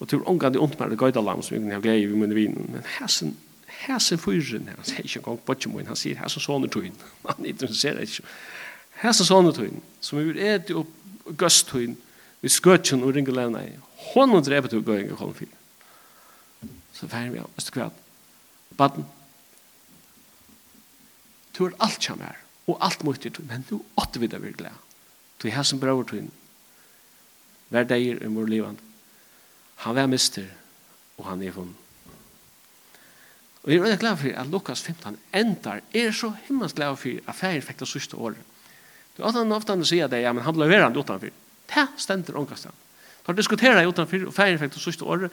Og 0.00 0.08
til 0.08 0.24
omkant 0.28 0.56
det 0.56 0.60
ondt 0.60 0.74
omkant 0.76 0.92
det 0.92 1.00
gøyda 1.00 1.22
lam 1.24 1.42
som 1.44 1.56
jeg 1.56 1.72
har 1.72 1.84
glede 1.84 2.04
i 2.04 2.08
munne 2.12 2.36
vinen, 2.36 2.70
men 2.72 2.88
hæsen, 2.98 3.36
hæsen 3.84 4.20
fyren 4.20 4.70
han 4.72 4.84
sier 4.84 5.04
ikke 5.04 5.20
engang 5.22 5.44
bort 5.46 5.60
til 5.60 5.86
han 5.86 5.96
sier 5.96 6.18
hæsen 6.20 6.44
sånne 6.44 6.68
til 6.72 6.88
innan. 6.88 7.12
Han 7.28 7.46
interesserer 7.46 8.00
ikke. 8.04 8.24
Hæsen 9.02 9.28
sånne 9.28 9.52
til 9.52 9.70
innan, 9.70 9.86
som 10.00 10.18
vi 10.18 10.32
vil 10.32 10.64
til 10.66 10.82
opp 10.82 11.36
gøst 11.36 11.68
til 11.70 11.86
innan, 11.86 12.02
vi 12.40 12.52
skøtjen 12.52 13.04
og 13.04 13.14
ringelevna 13.16 13.62
i, 13.64 13.76
hånden 14.12 14.44
drevet 14.44 14.70
til 14.70 14.82
å 14.82 14.86
gøy 14.86 15.06
en 15.08 15.16
så 16.96 17.08
færen 17.08 17.32
vi 17.34 17.42
av, 17.42 17.50
vet 17.56 17.68
du 17.68 17.78
hva? 17.80 17.90
Baden, 18.76 19.06
du 21.56 21.64
er 21.66 21.76
alt 21.84 22.02
som 22.02 22.20
er, 22.24 22.40
og 22.66 22.80
alt 22.84 23.04
mot 23.04 23.24
i 23.24 23.32
men 23.48 23.64
du 23.68 23.78
åtte 23.96 24.20
videre 24.20 24.42
vil 24.42 24.56
glede. 24.56 24.76
Du 25.42 25.48
er 25.48 25.62
som 25.62 25.80
brøver 25.80 26.08
til 26.08 26.28
hver 27.68 27.84
dag 27.84 28.00
i 28.00 28.14
vår 28.16 28.48
liv. 28.48 28.66
Han 29.84 29.94
var 29.96 30.06
mister, 30.06 30.46
og 31.18 31.28
han 31.28 31.42
er 31.42 31.52
vunnet. 31.52 31.82
Og 33.66 33.72
jeg 33.72 33.80
er 33.80 33.82
veldig 33.82 33.98
glad 33.98 34.16
for 34.16 34.40
at 34.40 34.46
Lukas 34.46 34.82
15 34.82 35.16
endar, 35.34 35.80
er 35.92 36.12
så 36.14 36.30
himmels 36.46 36.72
glad 36.72 36.96
for 36.96 37.18
at 37.26 37.34
ferien 37.34 37.64
fikk 37.66 37.80
det 37.80 37.88
sørste 37.90 38.16
året. 38.16 38.38
Du 39.16 39.24
har 39.24 39.32
den 39.34 39.52
ofte 39.52 39.74
sier 39.84 40.06
det, 40.06 40.20
ja, 40.22 40.32
men 40.32 40.44
han 40.44 40.54
ble 40.54 40.68
verand 40.68 40.96
utanför. 40.96 41.32
Det 41.66 41.86
stender 41.98 42.36
omkastan. 42.36 42.72
Da 43.26 43.32
diskuterer 43.32 43.80
jeg 43.80 43.88
utanför, 43.88 44.26
og 44.28 44.34
ferien 44.34 44.58
fikk 44.58 44.76
det 44.76 44.82
sørste 44.82 45.04
året, 45.04 45.32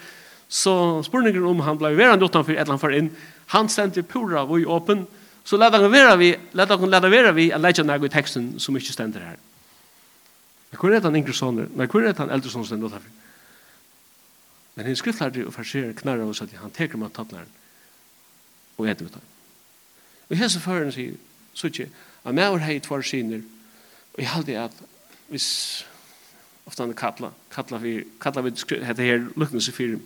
Så 0.53 1.03
spurningen 1.03 1.45
om 1.45 1.59
han 1.59 1.77
blev 1.77 1.97
verande 1.97 2.25
utanför 2.25 2.53
ett 2.53 2.67
land 2.67 2.81
för 2.81 2.91
in. 2.91 3.15
Han 3.45 3.69
sände 3.69 4.03
pura 4.03 4.45
var 4.45 4.57
ju 4.57 4.69
öppen. 4.69 5.07
Så 5.43 5.57
lät 5.57 5.73
han 5.73 5.91
vera 5.91 6.15
vi, 6.15 6.37
lät 6.51 6.69
han 6.69 6.89
lät 6.89 7.03
vera 7.03 7.31
vi 7.31 7.53
att 7.53 7.61
lägga 7.61 8.05
i 8.05 8.09
texten 8.09 8.59
som 8.59 8.77
ikkje 8.77 8.93
ständer 8.93 9.19
her. 9.19 9.37
Men 10.69 10.79
hur 10.81 10.93
är 10.93 11.01
han 11.01 11.15
yngre 11.15 11.33
soner? 11.33 11.67
Men 11.75 11.89
hur 11.93 12.05
är 12.05 12.13
han 12.13 12.29
eldre 12.29 12.49
soner 12.49 12.65
ständer 12.65 12.87
utanför? 12.87 13.09
Men 14.73 14.85
hinn 14.85 14.97
skriftlærdi 14.97 15.43
og 15.45 15.53
farsier 15.53 15.93
knarra 15.93 16.25
og 16.25 16.37
at 16.41 16.53
han 16.61 16.71
teker 16.71 16.97
med 16.97 17.13
tattnaren 17.13 17.49
og 18.77 18.87
etter 18.89 19.05
med. 19.05 19.19
Og 20.29 20.37
hese 20.37 20.61
føren 20.61 20.93
sier, 20.93 21.17
sutje, 21.53 21.89
at 22.23 22.33
meður 22.33 22.61
hei 22.61 22.79
tvar 22.79 23.01
sinir, 23.01 23.41
og 24.13 24.21
jeg 24.21 24.29
halde 24.29 24.57
at 24.57 24.79
hvis 25.29 25.85
ofta 26.65 26.85
han 26.85 26.93
kalla, 26.93 27.33
kalla 27.53 27.77
vi, 27.77 28.03
kalla 28.21 28.41
vi, 28.41 28.53
hette 28.85 29.05
her, 29.05 29.29
luknelse 29.35 29.73
fyrir, 29.73 30.01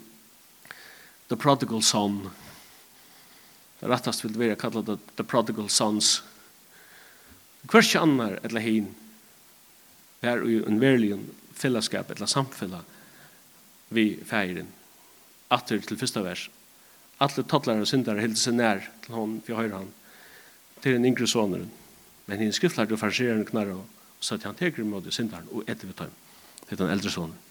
The 1.28 1.36
Prodigal 1.36 1.84
Son. 1.84 2.22
Det 3.80 3.90
rettast 3.90 4.24
vil 4.24 4.38
være 4.40 4.56
kallet 4.60 4.86
the, 4.86 4.98
the 5.16 5.24
Prodigal 5.24 5.70
Sons. 5.70 6.24
Hver 7.68 7.84
ikke 7.84 8.00
annar 8.00 8.38
eller 8.48 8.64
hin 8.64 8.94
er 10.24 10.40
jo 10.48 10.64
en 10.66 10.80
verlig 10.82 11.18
fellesskap 11.58 12.12
eller 12.14 12.30
samfella 12.32 12.84
vi 13.94 14.18
feiren. 14.28 14.70
Atter 15.52 15.80
til 15.84 16.00
første 16.00 16.24
vers. 16.24 16.48
Atle 17.24 17.44
tattlar 17.44 17.82
og 17.82 17.90
syndare 17.90 18.24
hilder 18.24 18.40
seg 18.40 18.58
nær 18.58 18.84
til 19.04 19.16
hon, 19.18 19.38
vi 19.46 19.56
høyre 19.56 19.80
han, 19.80 19.92
til 20.84 20.98
den 20.98 21.08
yngre 21.10 21.28
soneren. 21.28 21.72
Men 22.28 22.44
hinn 22.44 22.56
skriftlar 22.56 22.92
og 22.92 23.02
farsirer 23.02 23.44
knarra 23.48 23.80
og 23.80 24.24
satt 24.24 24.46
han 24.48 24.58
teker 24.60 24.88
mot 24.88 25.06
syndaren 25.14 25.48
og 25.52 25.68
etter 25.68 25.90
vi 25.90 25.98
tøym 25.98 26.16
til 26.68 26.80
den 26.80 26.92
eldre 26.92 27.12
sonen. 27.12 27.47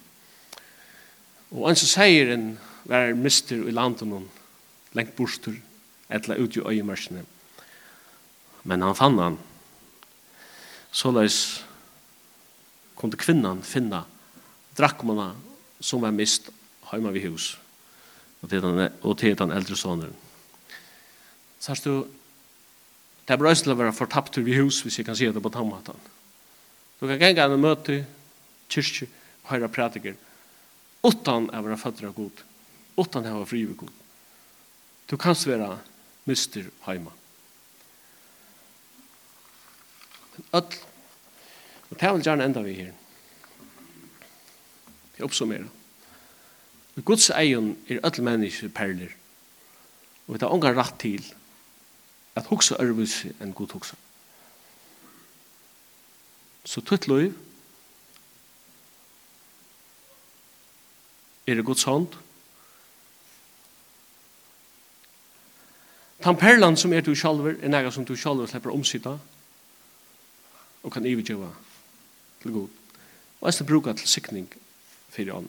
Og 1.55 1.69
han 1.69 1.79
som 1.79 1.91
sier 1.91 2.33
en 2.35 2.49
var 2.87 3.15
mister 3.19 3.67
i 3.67 3.75
landet 3.75 4.07
noen 4.09 4.27
lengt 4.97 5.17
bostur, 5.19 5.57
etla 6.09 6.39
ut 6.39 6.57
i 6.57 6.63
øyemørsene. 6.63 7.25
Men 8.67 8.83
han 8.83 8.97
fann 8.99 9.19
han. 9.19 9.39
Så 10.91 11.13
løs 11.13 11.39
kunne 12.97 13.19
kvinnan 13.21 13.61
finna 13.67 14.05
drakkmana 14.79 15.35
som 15.81 16.01
var 16.01 16.15
mist 16.17 16.49
heima 16.91 17.13
vid 17.13 17.29
hus. 17.29 17.57
Og 18.43 18.51
til 18.51 18.63
den, 18.63 18.89
og 19.03 19.19
til 19.19 19.37
den 19.37 19.53
eldre 19.53 19.77
sonen. 19.77 20.15
Sars 21.61 21.83
du, 21.85 22.07
det 23.27 23.35
er 23.35 23.41
bra 23.41 23.53
til 23.55 23.75
å 23.75 23.79
være 23.79 23.97
fortapt 23.97 24.39
vid 24.39 24.61
hus, 24.61 24.81
hvis 24.85 25.01
jeg 25.01 25.07
kan 25.07 25.17
si 25.19 25.27
det 25.27 25.43
på 25.43 25.53
tammatan. 25.53 25.99
Du 27.01 27.07
kan 27.09 27.21
genga 27.21 27.49
en 27.51 27.61
møte, 27.61 28.05
kyrkje, 28.73 29.09
høyra 29.51 29.69
prædiker, 29.73 30.17
utan 31.07 31.51
att 31.51 31.65
vara 31.65 31.77
fötter 31.77 32.07
av 32.07 32.15
god, 32.15 32.43
utan 32.97 33.27
att 33.27 33.33
vara 33.33 33.47
fri 33.47 33.65
god. 33.65 33.91
Du 35.07 35.17
kan 35.17 35.35
vara 35.47 35.79
mister 36.25 36.71
heima. 36.81 37.13
Öll, 40.53 40.75
og 41.91 42.01
det 42.01 42.13
vil 42.13 42.25
gjerne 42.27 42.45
enda 42.45 42.63
vi 42.63 42.75
her. 42.75 42.93
Jeg 45.17 45.25
oppsummerer. 45.25 45.69
I 46.97 47.01
Guds 47.01 47.31
egen 47.31 47.77
er 47.89 48.03
öll 48.05 48.23
mennesker 48.23 48.69
perler, 48.69 49.15
og 50.27 50.35
vi 50.35 50.43
tar 50.43 50.53
ångar 50.53 50.77
rett 50.77 50.99
til 51.01 51.25
at 52.37 52.51
hugsa 52.51 52.77
ørvus 52.83 53.23
enn 53.41 53.55
god 53.57 53.73
hugsa. 53.73 53.97
Så 56.65 56.83
tutt 56.83 57.07
loiv, 57.09 57.33
er 61.47 61.55
det 61.55 61.65
Guds 61.65 61.83
hånd. 61.83 62.09
Tan 66.23 66.37
perlan 66.37 66.77
som 66.77 66.93
er 66.93 67.05
du 67.05 67.15
sjalver, 67.15 67.55
er 67.63 67.71
nega 67.71 67.91
som 67.91 68.05
du 68.05 68.17
sjalver 68.17 68.49
slipper 68.51 68.73
omsida, 68.75 69.19
og 70.83 70.93
kan 70.93 71.07
ivigjøva 71.07 71.53
til 72.43 72.53
god. 72.53 72.69
Og 73.41 73.49
eisne 73.49 73.67
bruka 73.67 73.93
til 73.93 74.09
sikning 74.09 74.49
fyrir 75.13 75.37
ånd. 75.37 75.49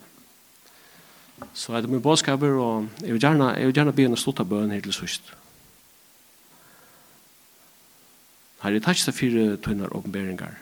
Så 1.53 1.73
er 1.73 1.81
det 1.81 1.89
min 1.89 2.01
bådskaper, 2.01 2.59
og 2.61 2.89
jeg 3.01 3.13
vil 3.13 3.21
gjerne, 3.21 3.49
jeg 3.49 3.65
vil 3.65 3.73
gjerne 3.73 3.93
be 3.93 4.05
en 4.05 4.17
slutta 4.17 4.43
av 4.43 4.49
bøn 4.49 4.73
her 4.73 4.81
til 4.81 4.93
sust. 4.93 5.33
Her 8.61 8.73
er 8.73 8.81
takk 8.81 9.13
fyrir 9.13 9.57
tøynar 9.61 9.93
åpenberingar. 9.95 10.57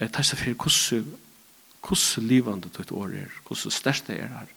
Jeg 0.00 0.12
takk 0.12 0.36
fyrir 0.36 0.54
hvordan 0.54 1.25
hvordan 1.86 2.28
livande 2.28 2.70
ditt 2.74 2.92
år 2.92 3.14
er, 3.14 3.34
hvordan 3.46 3.74
største 3.74 4.16
er 4.16 4.32
her. 4.32 4.52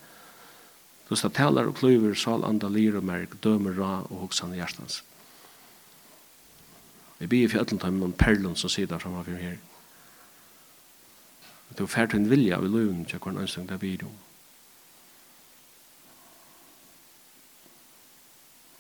Du 1.10 1.16
skal 1.18 1.34
taler 1.34 1.70
og 1.70 1.78
kløver, 1.80 2.14
sal, 2.14 2.44
anda, 2.46 2.70
lir 2.70 2.98
og 2.98 3.06
merk, 3.06 3.34
dømer, 3.44 3.74
ra 3.78 3.94
og 4.10 4.26
hoksan 4.26 4.54
i 4.54 4.60
hjertens. 4.60 5.02
Vi 7.20 7.28
blir 7.28 7.48
i 7.48 7.52
fjallet 7.52 7.82
med 7.84 8.00
noen 8.00 8.16
perlen 8.16 8.56
som 8.56 8.70
sitter 8.70 9.02
for 9.02 9.26
her. 9.28 9.58
Du 11.78 11.84
er 11.84 11.92
ferdig 11.92 12.18
en 12.18 12.30
vilja 12.30 12.58
av 12.58 12.66
løven 12.66 13.06
til 13.06 13.20
hvordan 13.20 13.44
ønsker 13.44 13.68
det 13.70 13.80
blir 13.82 14.06
om. 14.06 14.16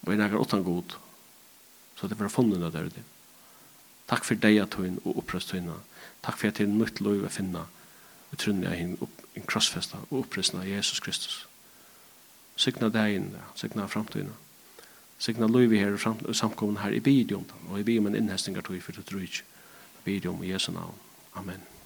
Og 0.05 0.13
jeg 0.13 0.21
nægger 0.21 0.41
åttan 0.41 0.63
god, 0.63 0.95
så 1.99 2.07
det 2.07 2.17
var 2.19 2.31
funnet 2.33 2.73
der 2.73 2.87
ute. 2.87 3.03
Takk 4.09 4.25
for 4.25 4.39
deg 4.41 4.57
at 4.63 4.73
hun 4.79 4.97
og 5.03 5.19
opprøst 5.21 5.51
hun. 5.53 5.69
Takk 6.25 6.37
for 6.39 6.49
at 6.49 6.57
du 6.57 6.63
er 6.63 6.71
nytt 6.71 7.01
lov 7.03 7.27
å 7.27 7.33
finne. 7.33 7.65
Vi 8.31 8.37
trunni 8.37 8.67
av 8.67 8.77
hinn 8.77 8.97
krossfesta 9.49 10.03
og 10.09 10.19
opprystna 10.23 10.61
av 10.61 10.67
Jesus 10.67 10.99
Kristus. 10.99 11.47
Signa 12.59 12.89
degin, 12.89 13.31
signa 13.55 13.87
framtiden, 13.87 14.33
signa 15.19 15.47
loivi 15.47 15.79
her 15.79 15.95
og 15.95 16.35
samkommun 16.35 16.81
her 16.83 16.91
i 16.91 16.99
bidium, 16.99 17.45
og 17.69 17.79
i 17.79 17.83
bidium 17.83 18.07
en 18.07 18.15
innhestingar 18.15 18.61
tog 18.61 18.81
for 18.83 18.91
det 18.91 19.07
drujt, 19.09 19.43
bidium 20.03 20.43
i 20.43 20.51
Jesu 20.51 20.71
navn. 20.71 20.95
Amen. 21.35 21.78